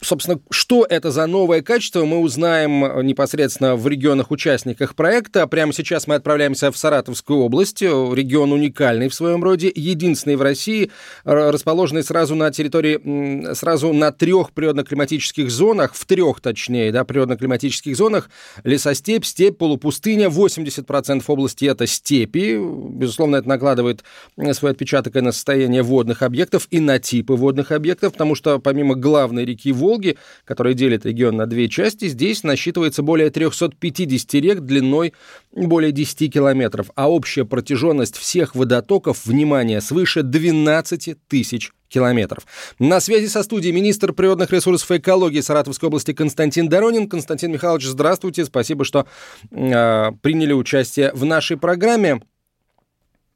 Собственно, 0.00 0.38
что 0.50 0.86
это 0.88 1.10
за 1.10 1.26
новое 1.26 1.60
качество, 1.60 2.04
мы 2.04 2.20
узнаем 2.20 2.84
э, 2.84 3.02
непосредственно 3.02 3.74
в 3.74 3.88
регионах-участниках 3.88 4.94
проекта. 4.94 5.44
Прямо 5.48 5.72
сейчас 5.72 6.06
мы 6.06 6.14
отправляемся 6.14 6.70
в 6.70 6.78
Саратовскую 6.78 7.40
область. 7.40 7.82
Регион 7.82 8.52
уникальный 8.52 9.08
в 9.08 9.14
своем 9.14 9.42
роде, 9.42 9.72
единственный 9.74 10.36
в 10.36 10.42
России, 10.42 10.92
расположенный 11.24 12.04
сразу 12.04 12.36
на 12.36 12.52
территории, 12.52 13.52
сразу 13.54 13.92
на 13.92 14.12
трех 14.12 14.52
природно-климатических 14.52 15.50
зонах, 15.50 15.94
в 15.94 16.06
трех 16.06 16.40
точнее, 16.40 16.92
да, 16.92 17.02
природно-климатических 17.02 17.96
зонах. 17.96 18.30
Лесостепь, 18.62 19.24
степь, 19.24 19.58
полупустыня. 19.58 20.28
80% 20.28 21.24
области 21.26 21.64
это 21.64 21.88
степи. 21.88 22.56
Безусловно, 22.56 23.36
это 23.36 23.48
накладывает 23.48 24.04
свой 24.52 24.70
отпечаток 24.70 25.16
и 25.16 25.20
на 25.20 25.32
состояние 25.32 25.82
водных 25.82 26.22
объектов, 26.22 26.68
и 26.70 26.78
на 26.78 27.00
типы 27.00 27.32
водных 27.32 27.72
объектов, 27.72 28.12
потому 28.12 28.36
что 28.36 28.60
помимо 28.60 28.94
главной 28.94 29.44
реки 29.44 29.72
Волги, 29.72 29.87
Волги, 29.88 30.18
которая 30.44 30.74
делит 30.74 31.06
регион 31.06 31.36
на 31.36 31.46
две 31.46 31.68
части, 31.68 32.08
здесь 32.08 32.42
насчитывается 32.42 33.02
более 33.02 33.30
350 33.30 34.34
рек 34.34 34.60
длиной 34.60 35.14
более 35.52 35.92
10 35.92 36.32
километров, 36.32 36.90
а 36.94 37.10
общая 37.10 37.44
протяженность 37.44 38.16
всех 38.16 38.54
водотоков, 38.54 39.24
внимание, 39.24 39.80
свыше 39.80 40.22
12 40.22 41.16
тысяч 41.26 41.72
километров. 41.88 42.46
На 42.78 43.00
связи 43.00 43.28
со 43.28 43.42
студией 43.42 43.72
министр 43.72 44.12
природных 44.12 44.52
ресурсов 44.52 44.90
и 44.90 44.98
экологии 44.98 45.40
Саратовской 45.40 45.86
области 45.86 46.12
Константин 46.12 46.68
Доронин. 46.68 47.08
Константин 47.08 47.52
Михайлович, 47.52 47.86
здравствуйте. 47.86 48.44
Спасибо, 48.44 48.84
что 48.84 49.06
э, 49.50 50.12
приняли 50.20 50.52
участие 50.52 51.12
в 51.14 51.24
нашей 51.24 51.56
программе. 51.56 52.20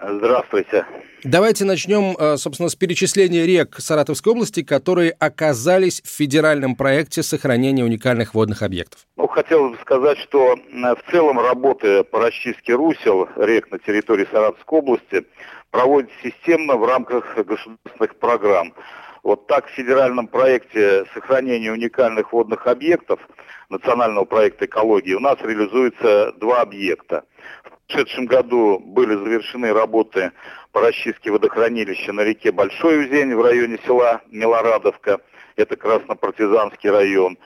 Здравствуйте. 0.05 0.85
Давайте 1.23 1.65
начнем, 1.65 2.17
э, 2.19 2.37
собственно, 2.37 2.69
с 2.69 2.75
перечисления 2.75 3.47
рек 3.47 3.77
Саратовской 3.79 4.33
области, 4.33 4.65
которые 4.65 5.13
оказались 5.13 6.03
в 6.03 6.09
федеральном 6.09 6.75
проекте 6.75 7.23
сохранения 7.23 7.85
уникальных 7.85 8.35
водных 8.35 8.63
объектов. 8.63 9.07
Ну, 9.17 9.29
хотелось 9.29 9.73
бы 9.73 9.79
сказать, 9.83 10.19
что 10.19 10.57
в 10.57 11.11
целом 11.13 11.39
работы 11.39 12.03
по 12.03 12.19
расчистке 12.19 12.75
русел 12.75 13.29
рек 13.37 13.71
на 13.71 13.79
территории 13.79 14.27
Саратовской 14.33 14.79
области 14.81 15.25
проводятся 15.71 16.17
системно 16.25 16.77
в 16.77 16.85
рамках 16.85 17.37
государственных 17.37 18.17
программ. 18.19 18.75
Вот 19.23 19.47
так 19.47 19.67
в 19.67 19.71
федеральном 19.71 20.27
проекте 20.27 21.05
сохранения 21.15 21.71
уникальных 21.71 22.33
водных 22.33 22.67
объектов 22.67 23.21
национального 23.69 24.25
проекта 24.25 24.67
экологии 24.67 25.15
у 25.15 25.21
нас 25.21 25.39
реализуется 25.41 26.33
два 26.33 26.63
объекта. 26.63 27.23
В 27.65 27.82
прошедшем 27.93 28.27
году 28.27 28.79
были 28.79 29.15
завершены 29.15 29.73
работы 29.73 30.33
по 30.73 30.81
расчистке 30.81 31.31
водохранилища 31.31 32.13
на 32.13 32.23
реке 32.23 32.51
Большой 32.51 33.05
Узень 33.05 33.35
в 33.35 33.43
районе 33.43 33.79
села 33.85 34.23
Милорадовка. 34.31 35.21
Это 35.57 35.77
Краснопартизанский 35.77 36.89
район. 36.89 37.37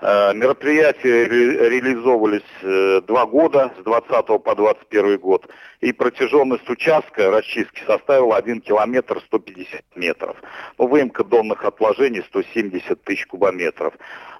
Э, 0.00 0.34
мероприятия 0.34 1.24
ре 1.24 1.70
реализовывались 1.70 2.42
э, 2.62 3.00
два 3.06 3.24
года, 3.24 3.72
с 3.80 3.84
20 3.84 4.26
по 4.42 4.54
21 4.54 5.18
год, 5.18 5.48
и 5.80 5.92
протяженность 5.92 6.68
участка 6.68 7.30
расчистки 7.30 7.82
составила 7.86 8.36
1 8.36 8.60
километр 8.60 9.22
150 9.26 9.82
метров. 9.94 10.36
Ну, 10.76 10.88
выемка 10.88 11.24
донных 11.24 11.64
отложений 11.64 12.24
170 12.28 13.02
тысяч 13.02 13.26
кубометров. 13.26 13.94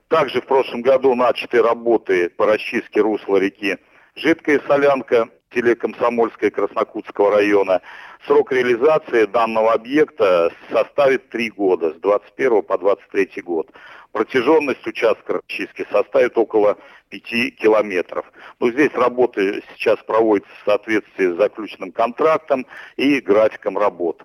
Также 0.08 0.42
в 0.42 0.46
прошлом 0.46 0.82
году 0.82 1.14
начаты 1.14 1.62
работы 1.62 2.28
по 2.28 2.44
расчистке 2.44 3.00
русла 3.00 3.38
реки 3.38 3.78
Жидкая 4.16 4.62
Солянка 4.66 5.28
селе 5.54 5.74
Комсомольское 5.74 6.50
Краснокутского 6.50 7.30
района. 7.30 7.80
Срок 8.26 8.52
реализации 8.52 9.26
данного 9.26 9.72
объекта 9.72 10.52
составит 10.70 11.28
три 11.30 11.50
года, 11.50 11.92
с 11.92 12.00
21 12.00 12.62
по 12.62 12.78
23 12.78 13.42
год. 13.42 13.70
Протяженность 14.12 14.86
участка 14.86 15.40
расчистки 15.40 15.86
составит 15.90 16.36
около 16.38 16.78
5 17.10 17.56
километров. 17.56 18.24
Но 18.60 18.70
здесь 18.70 18.92
работы 18.94 19.62
сейчас 19.74 19.98
проводятся 20.06 20.52
в 20.62 20.64
соответствии 20.64 21.32
с 21.32 21.36
заключенным 21.36 21.92
контрактом 21.92 22.66
и 22.96 23.20
графиком 23.20 23.78
работ. 23.78 24.24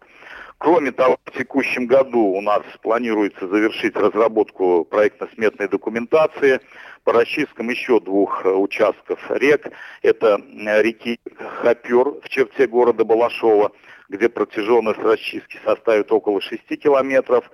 Кроме 0.62 0.92
того, 0.92 1.18
в 1.26 1.32
текущем 1.36 1.88
году 1.88 2.20
у 2.20 2.40
нас 2.40 2.62
планируется 2.84 3.48
завершить 3.48 3.96
разработку 3.96 4.86
проектно-сметной 4.86 5.68
документации 5.68 6.60
по 7.04 7.14
расчисткам 7.14 7.70
еще 7.70 8.00
двух 8.00 8.46
э, 8.46 8.50
участков 8.50 9.20
рек. 9.32 9.72
Это 10.04 10.40
э, 10.40 10.82
реки 10.84 11.20
Хопер 11.64 12.22
в 12.22 12.30
черте 12.30 12.68
города 12.68 13.04
Балашова, 13.04 13.72
где 14.08 14.30
протяженность 14.30 15.00
расчистки 15.00 15.58
составит 15.66 16.12
около 16.12 16.40
6 16.40 16.62
километров, 16.80 17.50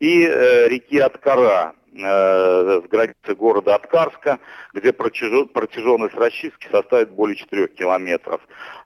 и 0.00 0.24
э, 0.24 0.66
реки 0.66 0.98
Откара 0.98 1.74
Э, 1.94 2.80
в 2.84 2.88
границе 2.88 3.34
города 3.36 3.74
Откарска, 3.74 4.38
где 4.74 4.92
протяженность 4.92 6.14
расчистки 6.14 6.68
составит 6.70 7.10
более 7.10 7.36
4 7.36 7.68
километров. 7.68 8.40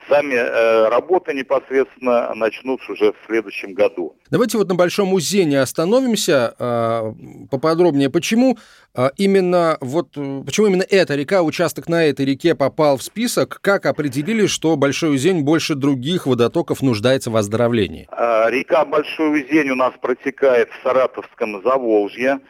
Сами 0.08 0.34
э, 0.34 0.88
работы 0.88 1.34
непосредственно 1.34 2.32
начнутся 2.34 2.92
уже 2.92 3.12
в 3.12 3.16
следующем 3.26 3.74
году. 3.74 4.16
Давайте 4.30 4.56
вот 4.56 4.68
на 4.68 4.76
Большом 4.76 5.12
Узене 5.12 5.60
остановимся 5.60 6.54
э, 6.58 7.12
поподробнее. 7.50 8.08
Почему 8.08 8.56
э, 8.94 9.10
именно 9.16 9.78
вот 9.80 10.12
почему 10.46 10.68
именно 10.68 10.84
эта 10.88 11.14
река, 11.14 11.42
участок 11.42 11.88
на 11.88 12.04
этой 12.04 12.24
реке 12.24 12.54
попал 12.54 12.96
в 12.96 13.02
список? 13.02 13.58
Как 13.60 13.84
определили, 13.86 14.46
что 14.46 14.76
Большой 14.76 15.14
Узень 15.14 15.42
больше 15.42 15.74
других 15.74 16.26
водотоков 16.26 16.82
нуждается 16.82 17.30
в 17.30 17.36
оздоровлении? 17.36 18.08
Э, 18.10 18.48
река 18.48 18.84
Большой 18.84 19.42
Узень 19.42 19.70
у 19.70 19.74
нас 19.74 19.92
протекает 20.00 20.70
в 20.70 20.82
Саратовском 20.82 21.62
Заволжье. 21.62 22.40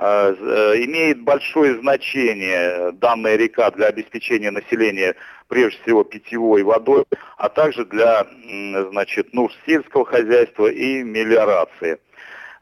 Э, 0.00 0.32
э, 0.38 0.84
имеет 0.84 1.22
большое 1.22 1.74
значение 1.80 2.92
данная 2.92 3.34
река 3.34 3.68
для 3.72 3.88
обеспечения 3.88 4.52
населения 4.52 5.16
прежде 5.48 5.82
всего 5.82 6.04
питьевой 6.04 6.62
водой, 6.62 7.04
а 7.36 7.48
также 7.48 7.84
для 7.84 8.24
значит, 8.92 9.34
нужд 9.34 9.56
сельского 9.66 10.04
хозяйства 10.04 10.68
и 10.68 11.02
мелиорации. 11.02 11.98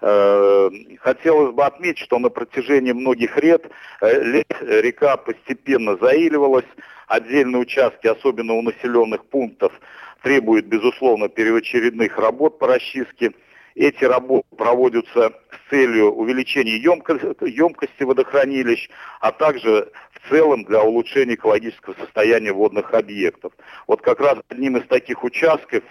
Э, 0.00 0.71
хотелось 1.00 1.52
бы 1.52 1.66
отметить, 1.66 1.99
что 1.99 2.19
на 2.19 2.31
протяжении 2.31 2.93
многих 2.93 3.37
лет, 3.43 3.71
лет 4.00 4.57
река 4.62 5.19
постепенно 5.19 5.99
заиливалась, 5.99 6.64
отдельные 7.07 7.61
участки, 7.61 8.07
особенно 8.07 8.55
у 8.55 8.62
населенных 8.62 9.26
пунктов, 9.26 9.75
требуют, 10.23 10.64
безусловно, 10.64 11.28
первоочередных 11.28 12.16
работ 12.16 12.59
по 12.59 12.66
расчистке– 12.66 13.33
эти 13.76 14.04
работы 14.04 14.49
проводятся 14.56 15.33
с 15.50 15.71
целью 15.71 16.12
увеличения 16.12 16.78
емкости 16.78 18.02
водохранилищ, 18.02 18.88
а 19.21 19.33
также 19.33 19.92
в 20.12 20.30
целом 20.30 20.64
для 20.64 20.83
улучшения 20.83 21.35
экологического 21.35 21.95
состояния 21.95 22.52
водных 22.52 22.92
объектов. 22.95 23.52
Вот 23.87 24.00
как 24.00 24.21
раз 24.21 24.38
одним 24.49 24.78
из 24.78 24.87
таких 24.88 25.23
участков 25.23 25.85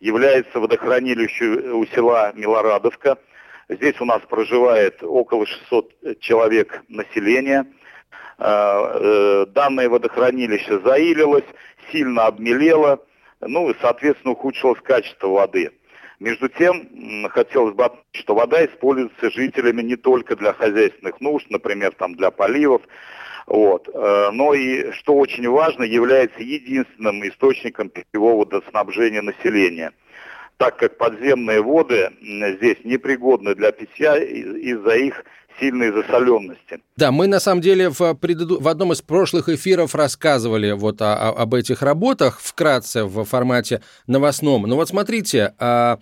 является 0.00 0.58
водохранилище 0.58 1.72
у 1.72 1.86
села 1.86 2.32
Милорадовка. 2.34 3.18
Здесь 3.68 4.00
у 4.00 4.04
нас 4.04 4.20
проживает 4.28 5.02
около 5.02 5.46
600 5.46 6.20
человек 6.20 6.82
населения. 6.88 7.66
А, 8.38 8.98
э, 9.00 9.46
данное 9.46 9.88
водохранилище 9.88 10.80
заилилось, 10.80 11.44
сильно 11.92 12.26
обмелело, 12.26 13.04
ну 13.40 13.70
и, 13.70 13.74
соответственно, 13.80 14.32
ухудшилось 14.32 14.80
качество 14.80 15.28
воды. 15.28 15.72
Между 16.20 16.48
тем, 16.48 17.28
хотелось 17.30 17.74
бы 17.74 17.84
отметить, 17.84 18.22
что 18.22 18.34
вода 18.34 18.64
используется 18.64 19.30
жителями 19.30 19.82
не 19.82 19.96
только 19.96 20.34
для 20.34 20.52
хозяйственных 20.52 21.20
нужд, 21.20 21.48
например, 21.48 21.92
там 21.92 22.16
для 22.16 22.32
поливов, 22.32 22.82
вот, 23.46 23.88
э, 23.88 24.30
но 24.32 24.52
и, 24.52 24.90
что 24.92 25.14
очень 25.14 25.48
важно, 25.48 25.84
является 25.84 26.42
единственным 26.42 27.26
источником 27.26 27.88
питьевого 27.88 28.38
водоснабжения 28.40 29.22
населения. 29.22 29.92
Так 30.56 30.76
как 30.76 30.98
подземные 30.98 31.62
воды 31.62 32.10
здесь 32.20 32.78
непригодны 32.82 33.54
для 33.54 33.70
питья 33.70 34.18
из-за 34.18 34.96
их 34.96 35.24
сильной 35.60 35.92
засоленности. 35.92 36.80
Да, 36.96 37.12
мы 37.12 37.26
на 37.26 37.40
самом 37.40 37.60
деле 37.60 37.90
в, 37.90 38.14
преду... 38.14 38.60
в 38.60 38.68
одном 38.68 38.92
из 38.92 39.02
прошлых 39.02 39.48
эфиров 39.48 39.94
рассказывали 39.94 40.72
вот 40.72 41.00
о, 41.02 41.14
о, 41.14 41.42
об 41.42 41.54
этих 41.54 41.82
работах 41.82 42.40
вкратце 42.40 43.04
в 43.04 43.24
формате 43.24 43.82
новостном. 44.06 44.62
Но 44.62 44.76
вот 44.76 44.88
смотрите, 44.88 45.54
а, 45.58 45.98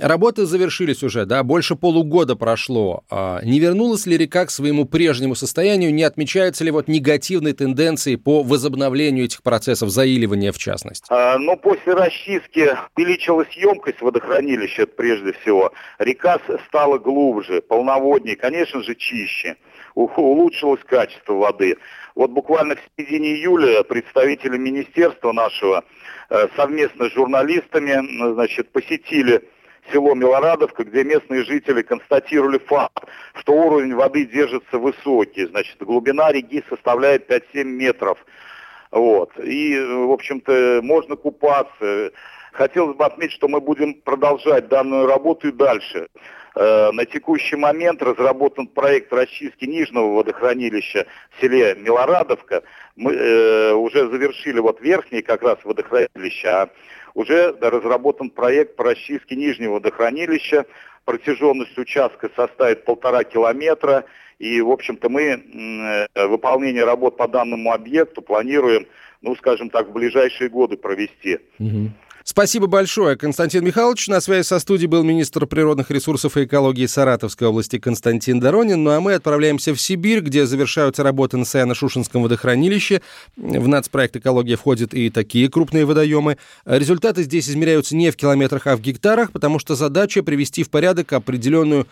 Работы 0.00 0.46
завершились 0.46 1.02
уже, 1.02 1.26
да, 1.26 1.42
больше 1.42 1.76
полугода 1.76 2.36
прошло. 2.36 3.04
А, 3.10 3.40
не 3.42 3.58
вернулась 3.58 4.06
ли 4.06 4.16
река 4.16 4.46
к 4.46 4.50
своему 4.50 4.84
прежнему 4.84 5.34
состоянию? 5.34 5.92
Не 5.92 6.04
отмечаются 6.04 6.64
ли 6.64 6.70
вот 6.70 6.88
негативные 6.88 7.54
тенденции 7.54 8.16
по 8.16 8.42
возобновлению 8.42 9.24
этих 9.24 9.42
процессов 9.42 9.90
заиливания 9.90 10.52
в 10.52 10.58
частности? 10.58 11.06
А, 11.10 11.38
ну, 11.38 11.56
после 11.56 11.94
расчистки 11.94 12.76
увеличилась 12.96 13.50
емкость 13.56 14.00
водохранилища 14.00 14.86
прежде 14.86 15.32
всего. 15.32 15.72
Река 15.98 16.38
стала 16.68 16.98
глубже, 16.98 17.60
полноводнее, 17.60 18.36
конечно 18.36 18.82
же, 18.82 18.94
чище. 18.94 19.56
Улучшилось 19.94 20.80
качество 20.86 21.34
воды. 21.34 21.76
Вот 22.14 22.30
буквально 22.30 22.76
в 22.76 22.80
середине 22.96 23.34
июля 23.36 23.82
представители 23.82 24.56
министерства 24.56 25.32
нашего 25.32 25.84
э, 26.30 26.48
совместно 26.56 27.08
с 27.08 27.12
журналистами 27.12 28.32
значит, 28.34 28.70
посетили 28.72 29.42
село 29.90 30.14
Милорадовка, 30.14 30.84
где 30.84 31.04
местные 31.04 31.44
жители 31.44 31.82
констатировали 31.82 32.58
факт, 32.58 33.04
что 33.34 33.52
уровень 33.52 33.94
воды 33.94 34.24
держится 34.26 34.78
высокий. 34.78 35.46
Значит, 35.46 35.76
глубина 35.80 36.30
реки 36.30 36.62
составляет 36.68 37.30
5-7 37.30 37.64
метров. 37.64 38.18
Вот. 38.90 39.30
И, 39.38 39.78
в 39.78 40.12
общем-то, 40.12 40.80
можно 40.82 41.16
купаться. 41.16 42.12
Хотелось 42.52 42.96
бы 42.96 43.04
отметить, 43.06 43.32
что 43.32 43.48
мы 43.48 43.60
будем 43.60 43.94
продолжать 43.94 44.68
данную 44.68 45.06
работу 45.06 45.48
и 45.48 45.52
дальше. 45.52 46.08
Э, 46.54 46.90
на 46.92 47.06
текущий 47.06 47.56
момент 47.56 48.02
разработан 48.02 48.66
проект 48.66 49.12
расчистки 49.12 49.64
Нижнего 49.64 50.14
водохранилища 50.14 51.06
в 51.30 51.40
селе 51.40 51.74
Милорадовка. 51.74 52.62
Мы 52.94 53.14
э, 53.14 53.72
уже 53.72 54.08
завершили 54.10 54.60
вот 54.60 54.80
верхнее 54.80 55.22
как 55.22 55.42
раз 55.42 55.58
водохранилище, 55.64 56.48
а 56.48 56.70
уже 57.14 57.56
разработан 57.60 58.30
проект 58.30 58.76
по 58.76 58.84
расчистке 58.84 59.34
Нижнего 59.34 59.74
водохранилища. 59.74 60.66
Протяженность 61.04 61.76
участка 61.78 62.30
составит 62.36 62.84
полтора 62.84 63.24
километра. 63.24 64.04
И, 64.38 64.60
в 64.60 64.70
общем-то, 64.70 65.08
мы 65.08 65.22
э, 65.22 66.26
выполнение 66.26 66.84
работ 66.84 67.16
по 67.16 67.28
данному 67.28 67.72
объекту 67.72 68.20
планируем, 68.20 68.86
ну, 69.22 69.34
скажем 69.36 69.70
так, 69.70 69.88
в 69.88 69.92
ближайшие 69.92 70.50
годы 70.50 70.76
провести. 70.76 71.38
Угу. 71.58 71.90
Спасибо 72.24 72.68
большое, 72.68 73.16
Константин 73.16 73.64
Михайлович. 73.64 74.06
На 74.06 74.20
связи 74.20 74.46
со 74.46 74.60
студией 74.60 74.88
был 74.88 75.02
министр 75.02 75.46
природных 75.46 75.90
ресурсов 75.90 76.36
и 76.36 76.44
экологии 76.44 76.86
Саратовской 76.86 77.48
области 77.48 77.78
Константин 77.78 78.38
Доронин. 78.38 78.82
Ну 78.84 78.90
а 78.90 79.00
мы 79.00 79.14
отправляемся 79.14 79.74
в 79.74 79.80
Сибирь, 79.80 80.20
где 80.20 80.46
завершаются 80.46 81.02
работы 81.02 81.36
на 81.36 81.42
Саяно-Шушенском 81.44 82.22
водохранилище. 82.22 83.02
В 83.36 83.66
нацпроект 83.66 84.16
«Экология» 84.16 84.56
входят 84.56 84.94
и 84.94 85.10
такие 85.10 85.48
крупные 85.48 85.84
водоемы. 85.84 86.38
Результаты 86.64 87.24
здесь 87.24 87.48
измеряются 87.48 87.96
не 87.96 88.10
в 88.12 88.16
километрах, 88.16 88.68
а 88.68 88.76
в 88.76 88.80
гектарах, 88.80 89.32
потому 89.32 89.58
что 89.58 89.74
задача 89.74 90.22
привести 90.22 90.62
в 90.62 90.70
порядок 90.70 91.12
определенную 91.12 91.88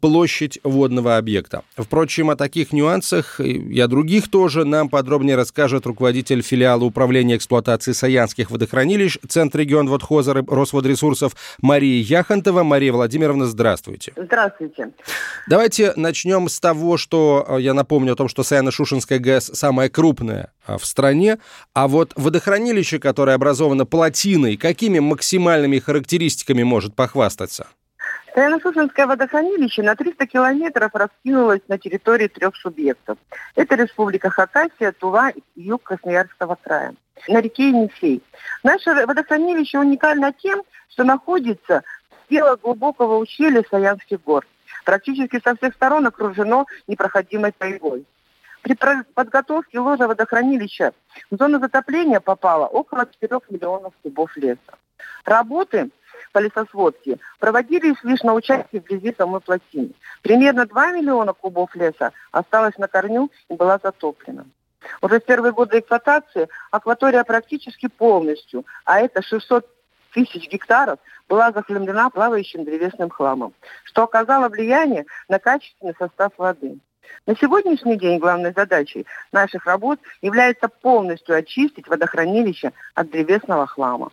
площадь 0.00 0.58
водного 0.64 1.16
объекта. 1.16 1.62
Впрочем, 1.76 2.28
о 2.28 2.36
таких 2.36 2.72
нюансах 2.72 3.40
и 3.40 3.80
о 3.80 3.88
других 3.88 4.28
тоже 4.28 4.64
нам 4.66 4.90
подробнее 4.90 5.36
расскажет 5.36 5.86
руководитель 5.86 6.42
филиала 6.42 6.84
управления 6.84 7.36
эксплуатацией 7.36 7.94
Саянских 7.94 8.50
водохранилищ 8.50 9.16
Центра 9.28 9.61
регион 9.62 9.88
водхоза 9.88 10.34
Росводресурсов 10.34 11.34
Мария 11.60 12.02
Яхонтова. 12.02 12.62
Мария 12.62 12.92
Владимировна, 12.92 13.46
здравствуйте. 13.46 14.12
Здравствуйте. 14.16 14.90
Давайте 15.48 15.92
начнем 15.96 16.48
с 16.48 16.60
того, 16.60 16.96
что 16.96 17.44
э, 17.48 17.60
я 17.60 17.74
напомню 17.74 18.12
о 18.12 18.16
том, 18.16 18.28
что 18.28 18.42
Саяно-Шушенская 18.42 19.18
ГЭС 19.18 19.52
самая 19.54 19.88
крупная 19.88 20.52
э, 20.66 20.76
в 20.76 20.84
стране, 20.84 21.38
а 21.74 21.88
вот 21.88 22.12
водохранилище, 22.16 22.98
которое 22.98 23.34
образовано 23.34 23.86
плотиной, 23.86 24.56
какими 24.56 24.98
максимальными 24.98 25.78
характеристиками 25.78 26.62
может 26.62 26.94
похвастаться? 26.94 27.68
Саяно-Шушенское 28.34 29.06
водохранилище 29.06 29.82
на 29.82 29.94
300 29.94 30.26
километров 30.26 30.90
раскинулось 30.94 31.60
на 31.68 31.78
территории 31.78 32.28
трех 32.28 32.56
субъектов. 32.56 33.18
Это 33.54 33.74
Республика 33.76 34.30
Хакасия, 34.30 34.92
Тула 34.92 35.30
и 35.30 35.42
юг 35.54 35.82
Красноярского 35.82 36.56
края 36.60 36.94
на 37.28 37.40
реке 37.40 37.68
Енисей. 37.68 38.22
Наше 38.62 39.06
водохранилище 39.06 39.78
уникально 39.78 40.32
тем, 40.32 40.62
что 40.88 41.04
находится 41.04 41.82
в 42.10 42.28
тело 42.28 42.56
глубокого 42.56 43.18
ущелья 43.18 43.64
Саянских 43.70 44.22
гор. 44.22 44.46
Практически 44.84 45.40
со 45.42 45.54
всех 45.56 45.74
сторон 45.74 46.06
окружено 46.06 46.66
непроходимой 46.86 47.52
тайгой. 47.52 48.04
При 48.62 48.76
подготовке 49.14 49.80
ложа 49.80 50.06
водохранилища 50.06 50.92
в 51.30 51.36
зону 51.36 51.58
затопления 51.58 52.20
попало 52.20 52.66
около 52.66 53.06
4 53.06 53.40
миллионов 53.50 53.92
кубов 54.02 54.36
леса. 54.36 54.60
Работы 55.24 55.90
по 56.32 56.38
лесосводке 56.38 57.18
проводились 57.38 57.96
лишь 58.04 58.22
на 58.22 58.34
участке 58.34 58.80
вблизи 58.80 59.14
самой 59.16 59.40
плотины. 59.40 59.90
Примерно 60.22 60.66
2 60.66 60.92
миллиона 60.92 61.32
кубов 61.32 61.74
леса 61.74 62.12
осталось 62.30 62.78
на 62.78 62.86
корню 62.86 63.30
и 63.48 63.54
была 63.54 63.80
затоплена. 63.82 64.44
Уже 65.00 65.20
в 65.20 65.24
первые 65.24 65.52
годы 65.52 65.78
эксплуатации 65.78 66.48
акватория 66.70 67.24
практически 67.24 67.88
полностью, 67.88 68.64
а 68.84 69.00
это 69.00 69.22
600 69.22 69.66
тысяч 70.12 70.48
гектаров, 70.48 70.98
была 71.28 71.52
захламлена 71.52 72.10
плавающим 72.10 72.64
древесным 72.64 73.10
хламом, 73.10 73.54
что 73.84 74.02
оказало 74.02 74.48
влияние 74.48 75.06
на 75.28 75.38
качественный 75.38 75.94
состав 75.98 76.32
воды. 76.36 76.78
На 77.26 77.36
сегодняшний 77.36 77.96
день 77.96 78.18
главной 78.18 78.52
задачей 78.52 79.06
наших 79.32 79.66
работ 79.66 80.00
является 80.20 80.68
полностью 80.68 81.36
очистить 81.36 81.88
водохранилище 81.88 82.72
от 82.94 83.10
древесного 83.10 83.66
хлама. 83.66 84.10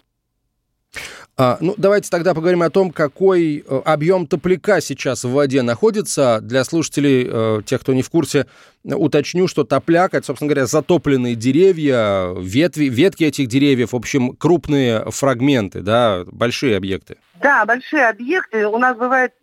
А, 1.37 1.57
ну, 1.61 1.73
давайте 1.77 2.09
тогда 2.09 2.33
поговорим 2.33 2.63
о 2.63 2.69
том, 2.69 2.91
какой 2.91 3.63
э, 3.65 3.81
объем 3.85 4.27
топляка 4.27 4.81
сейчас 4.81 5.23
в 5.23 5.31
воде 5.31 5.61
находится. 5.61 6.39
Для 6.41 6.65
слушателей, 6.65 7.29
э, 7.31 7.61
тех, 7.65 7.79
кто 7.79 7.93
не 7.93 8.01
в 8.01 8.09
курсе, 8.09 8.45
уточню, 8.95 9.47
что 9.47 9.63
топляк– 9.63 10.13
это, 10.13 10.25
собственно 10.25 10.49
говоря, 10.49 10.65
затопленные 10.65 11.35
деревья, 11.35 12.33
ветви, 12.39 12.85
ветки 12.85 13.23
этих 13.23 13.47
деревьев, 13.47 13.93
в 13.93 13.95
общем, 13.95 14.35
крупные 14.35 15.05
фрагменты, 15.11 15.81
да, 15.81 16.23
большие 16.25 16.77
объекты. 16.77 17.17
Да, 17.41 17.65
большие 17.65 18.07
объекты. 18.09 18.67
У 18.67 18.77
нас 18.77 18.97
бывает, 18.97 19.33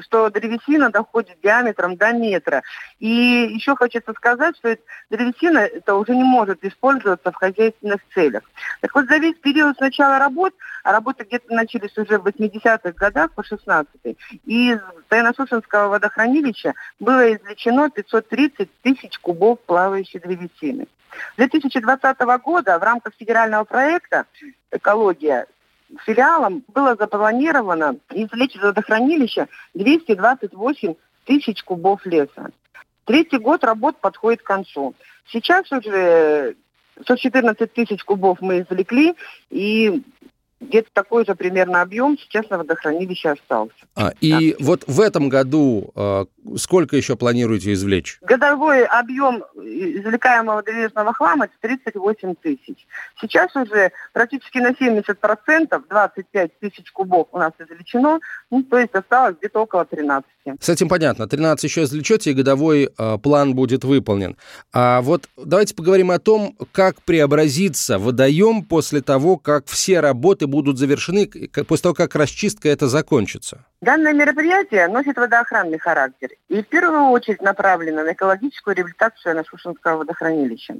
что 0.00 0.30
древесина 0.30 0.90
доходит 0.90 1.38
диаметром 1.42 1.96
до 1.96 2.12
метра. 2.12 2.62
И 3.00 3.08
еще 3.52 3.74
хочется 3.74 4.12
сказать, 4.12 4.56
что 4.58 4.76
древесина 5.10 5.58
это 5.58 5.96
уже 5.96 6.14
не 6.14 6.22
может 6.22 6.64
использоваться 6.64 7.32
в 7.32 7.34
хозяйственных 7.34 8.00
целях. 8.14 8.44
Так 8.80 8.94
вот, 8.94 9.08
за 9.08 9.16
весь 9.16 9.36
период 9.38 9.76
с 9.76 9.80
начала 9.80 10.20
работ, 10.20 10.54
а 10.84 10.92
работы 10.92 11.24
где-то 11.24 11.52
начались 11.52 11.96
уже 11.98 12.18
в 12.18 12.26
80-х 12.26 12.92
годах, 12.92 13.32
по 13.32 13.40
16-й, 13.40 14.16
из 14.44 14.78
Тайносушинского 15.08 15.88
водохранилища 15.88 16.74
было 17.00 17.32
извлечено 17.34 17.90
530 17.90 18.68
тысяч 18.82 19.18
кубов 19.18 19.60
плавающей 19.60 20.20
древесины. 20.20 20.86
С 21.34 21.36
2020 21.36 22.20
года 22.42 22.78
в 22.78 22.82
рамках 22.82 23.14
федерального 23.18 23.64
проекта 23.64 24.26
«Экология» 24.70 25.46
филиалом 26.04 26.64
было 26.68 26.96
запланировано 26.96 27.96
извлечь 28.10 28.56
из 28.56 28.62
водохранилища 28.62 29.48
228 29.74 30.94
тысяч 31.24 31.62
кубов 31.62 32.04
леса. 32.06 32.50
Третий 33.04 33.38
год 33.38 33.64
работ 33.64 33.98
подходит 34.00 34.42
к 34.42 34.46
концу. 34.46 34.94
Сейчас 35.28 35.70
уже 35.70 36.56
114 37.02 37.72
тысяч 37.72 38.04
кубов 38.04 38.40
мы 38.40 38.60
извлекли, 38.60 39.14
и 39.50 40.02
где-то 40.62 40.88
такой 40.92 41.24
же 41.26 41.34
примерно 41.34 41.82
объем 41.82 42.18
сейчас 42.18 42.48
на 42.50 42.58
водохранилище 42.58 43.30
остался. 43.30 43.74
А, 43.94 44.12
и 44.20 44.52
да. 44.52 44.64
вот 44.64 44.84
в 44.86 45.00
этом 45.00 45.28
году 45.28 45.90
э, 45.94 46.24
сколько 46.56 46.96
еще 46.96 47.16
планируете 47.16 47.72
извлечь? 47.72 48.18
Годовой 48.22 48.84
объем 48.84 49.44
извлекаемого 49.56 50.62
древесного 50.62 51.12
хлама– 51.12 51.48
38 51.60 52.34
тысяч. 52.42 52.86
Сейчас 53.20 53.54
уже 53.54 53.92
практически 54.12 54.58
на 54.58 54.70
70%, 54.70 55.82
25 55.88 56.58
тысяч 56.58 56.90
кубов 56.92 57.28
у 57.32 57.38
нас 57.38 57.52
извлечено, 57.58 58.20
ну, 58.50 58.62
то 58.62 58.78
есть 58.78 58.94
осталось 58.94 59.36
где-то 59.38 59.60
около 59.60 59.84
13. 59.84 60.24
С 60.60 60.68
этим 60.68 60.88
понятно. 60.88 61.28
13 61.28 61.64
еще 61.64 61.84
извлечете, 61.84 62.32
и 62.32 62.34
годовой 62.34 62.90
э, 62.96 63.18
план 63.18 63.54
будет 63.54 63.84
выполнен. 63.84 64.36
А 64.72 65.00
вот 65.00 65.28
давайте 65.36 65.74
поговорим 65.74 66.10
о 66.10 66.18
том, 66.18 66.56
как 66.72 67.00
преобразится 67.02 67.98
водоем 67.98 68.64
после 68.64 69.02
того, 69.02 69.36
как 69.36 69.66
все 69.66 70.00
работы 70.00 70.46
будут 70.52 70.78
завершены, 70.78 71.26
после 71.66 71.82
того, 71.82 71.94
как 71.94 72.14
расчистка 72.14 72.68
это 72.68 72.86
закончится. 72.86 73.64
Данное 73.80 74.12
мероприятие 74.12 74.86
носит 74.86 75.16
водоохранный 75.16 75.78
характер 75.78 76.28
и 76.48 76.62
в 76.62 76.68
первую 76.68 77.06
очередь 77.10 77.42
направлено 77.42 78.04
на 78.04 78.12
экологическую 78.12 78.76
реабилитацию 78.76 79.32
Анашушинского 79.32 79.98
водохранилища. 79.98 80.76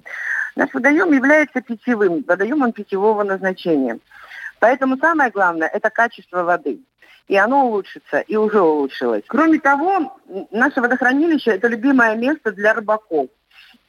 Наш 0.54 0.72
водоем 0.72 1.12
является 1.12 1.61
питьевым, 1.61 2.24
водоемом 2.28 2.72
питьевого 2.72 3.24
назначения. 3.24 3.98
Поэтому 4.61 4.96
самое 4.98 5.30
главное– 5.30 5.68
это 5.74 5.90
качество 5.90 6.44
воды. 6.44 6.78
И 7.28 7.37
оно 7.37 7.66
улучшится, 7.66 8.20
и 8.20 8.37
уже 8.37 8.61
улучшилось. 8.61 9.24
Кроме 9.26 9.58
того, 9.58 10.20
наше 10.50 10.80
водохранилище– 10.80 11.50
это 11.52 11.68
любимое 11.68 12.14
место 12.16 12.52
для 12.52 12.74
рыбаков. 12.74 13.28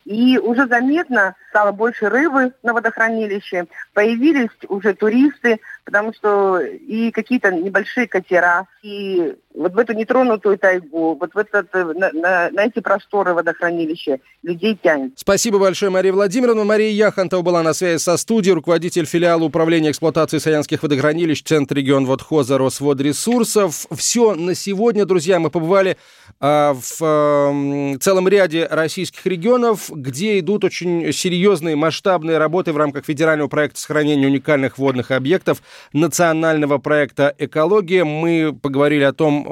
И 0.06 0.38
уже 0.38 0.68
заметно 0.68 1.36
стало 1.50 1.72
больше 1.72 2.10
рыбы 2.10 2.54
на 2.62 2.74
водохранилище, 2.74 3.68
появились 3.94 4.50
уже 4.68 4.94
туристы, 4.94 5.60
потому 5.86 6.14
что 6.14 6.60
и 6.60 7.12
какие-то 7.12 7.52
небольшие 7.52 8.08
катера, 8.08 8.68
и 8.82 9.36
вот 9.56 9.74
в 9.74 9.78
эту 9.78 9.94
нетронутую 9.94 10.58
тайгу, 10.58 11.16
вот 11.20 11.34
в 11.34 11.38
этот, 11.38 11.68
э, 11.74 11.84
на, 11.84 12.12
на, 12.12 12.50
на 12.50 12.66
эти 12.66 12.80
просторы 12.80 13.34
водохранилища 13.34 14.20
людей 14.42 14.78
тянет. 14.82 15.14
Спасибо 15.16 15.60
большое, 15.60 15.92
Мария 15.92 16.12
Владимировна. 16.12 16.64
Мария 16.64 16.92
Яхонтова 16.92 17.42
была 17.42 17.64
на 17.64 17.74
связи 17.74 18.00
со 18.00 18.18
студией, 18.18 18.56
руководитель 18.56 19.06
филиала 19.06 19.44
управления 19.44 19.92
эксплуатацией 19.92 20.42
Саянских 20.42 20.84
водохранилищ, 20.84 21.44
Центр 21.44 21.76
регион 21.76 22.06
Водхоза 22.06 22.58
Росводресурсов. 22.58 23.86
Все 23.96 24.36
на 24.36 24.56
сегодня, 24.56 25.06
друзья. 25.06 25.40
Мы 25.40 25.50
побывали 25.50 25.98
а, 26.40 26.74
в 26.74 27.02
а, 27.02 27.98
целом 28.00 28.28
ряде 28.28 28.68
российских 28.70 29.26
регионов, 29.26 29.90
где 29.90 30.40
идут 30.40 30.64
очень 30.64 31.12
серьезные 31.14 31.76
масштабные 31.76 32.38
работы 32.38 32.74
в 32.74 32.78
рамках 32.78 33.06
федерального 33.06 33.48
проекта 33.48 33.80
сохранения 33.80 34.28
уникальных 34.28 34.78
водных 34.78 35.12
объектов, 35.12 35.62
национального 35.94 36.80
проекта 36.80 37.34
«Экология». 37.38 38.04
Мы 38.04 38.54
поговорили 38.54 39.04
о 39.04 39.14
том, 39.14 39.43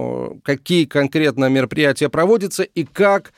какие 0.43 0.85
конкретно 0.85 1.45
мероприятия 1.45 2.09
проводятся 2.09 2.63
и 2.63 2.83
как 2.83 3.33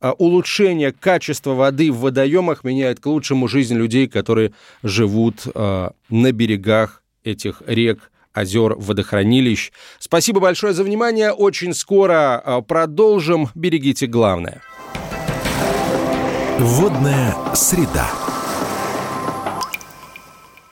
а, 0.00 0.12
улучшение 0.12 0.92
качества 0.92 1.54
воды 1.54 1.90
в 1.90 1.98
водоемах 1.98 2.64
меняет 2.64 3.00
к 3.00 3.06
лучшему 3.06 3.48
жизнь 3.48 3.74
людей, 3.74 4.08
которые 4.08 4.52
живут 4.82 5.46
а, 5.54 5.92
на 6.08 6.32
берегах 6.32 7.02
этих 7.24 7.62
рек, 7.66 8.10
озер, 8.32 8.74
водохранилищ. 8.76 9.72
Спасибо 9.98 10.40
большое 10.40 10.72
за 10.72 10.84
внимание. 10.84 11.32
Очень 11.32 11.74
скоро 11.74 12.64
продолжим. 12.66 13.48
Берегите 13.54 14.06
главное. 14.06 14.62
Водная 16.58 17.34
среда. 17.54 18.08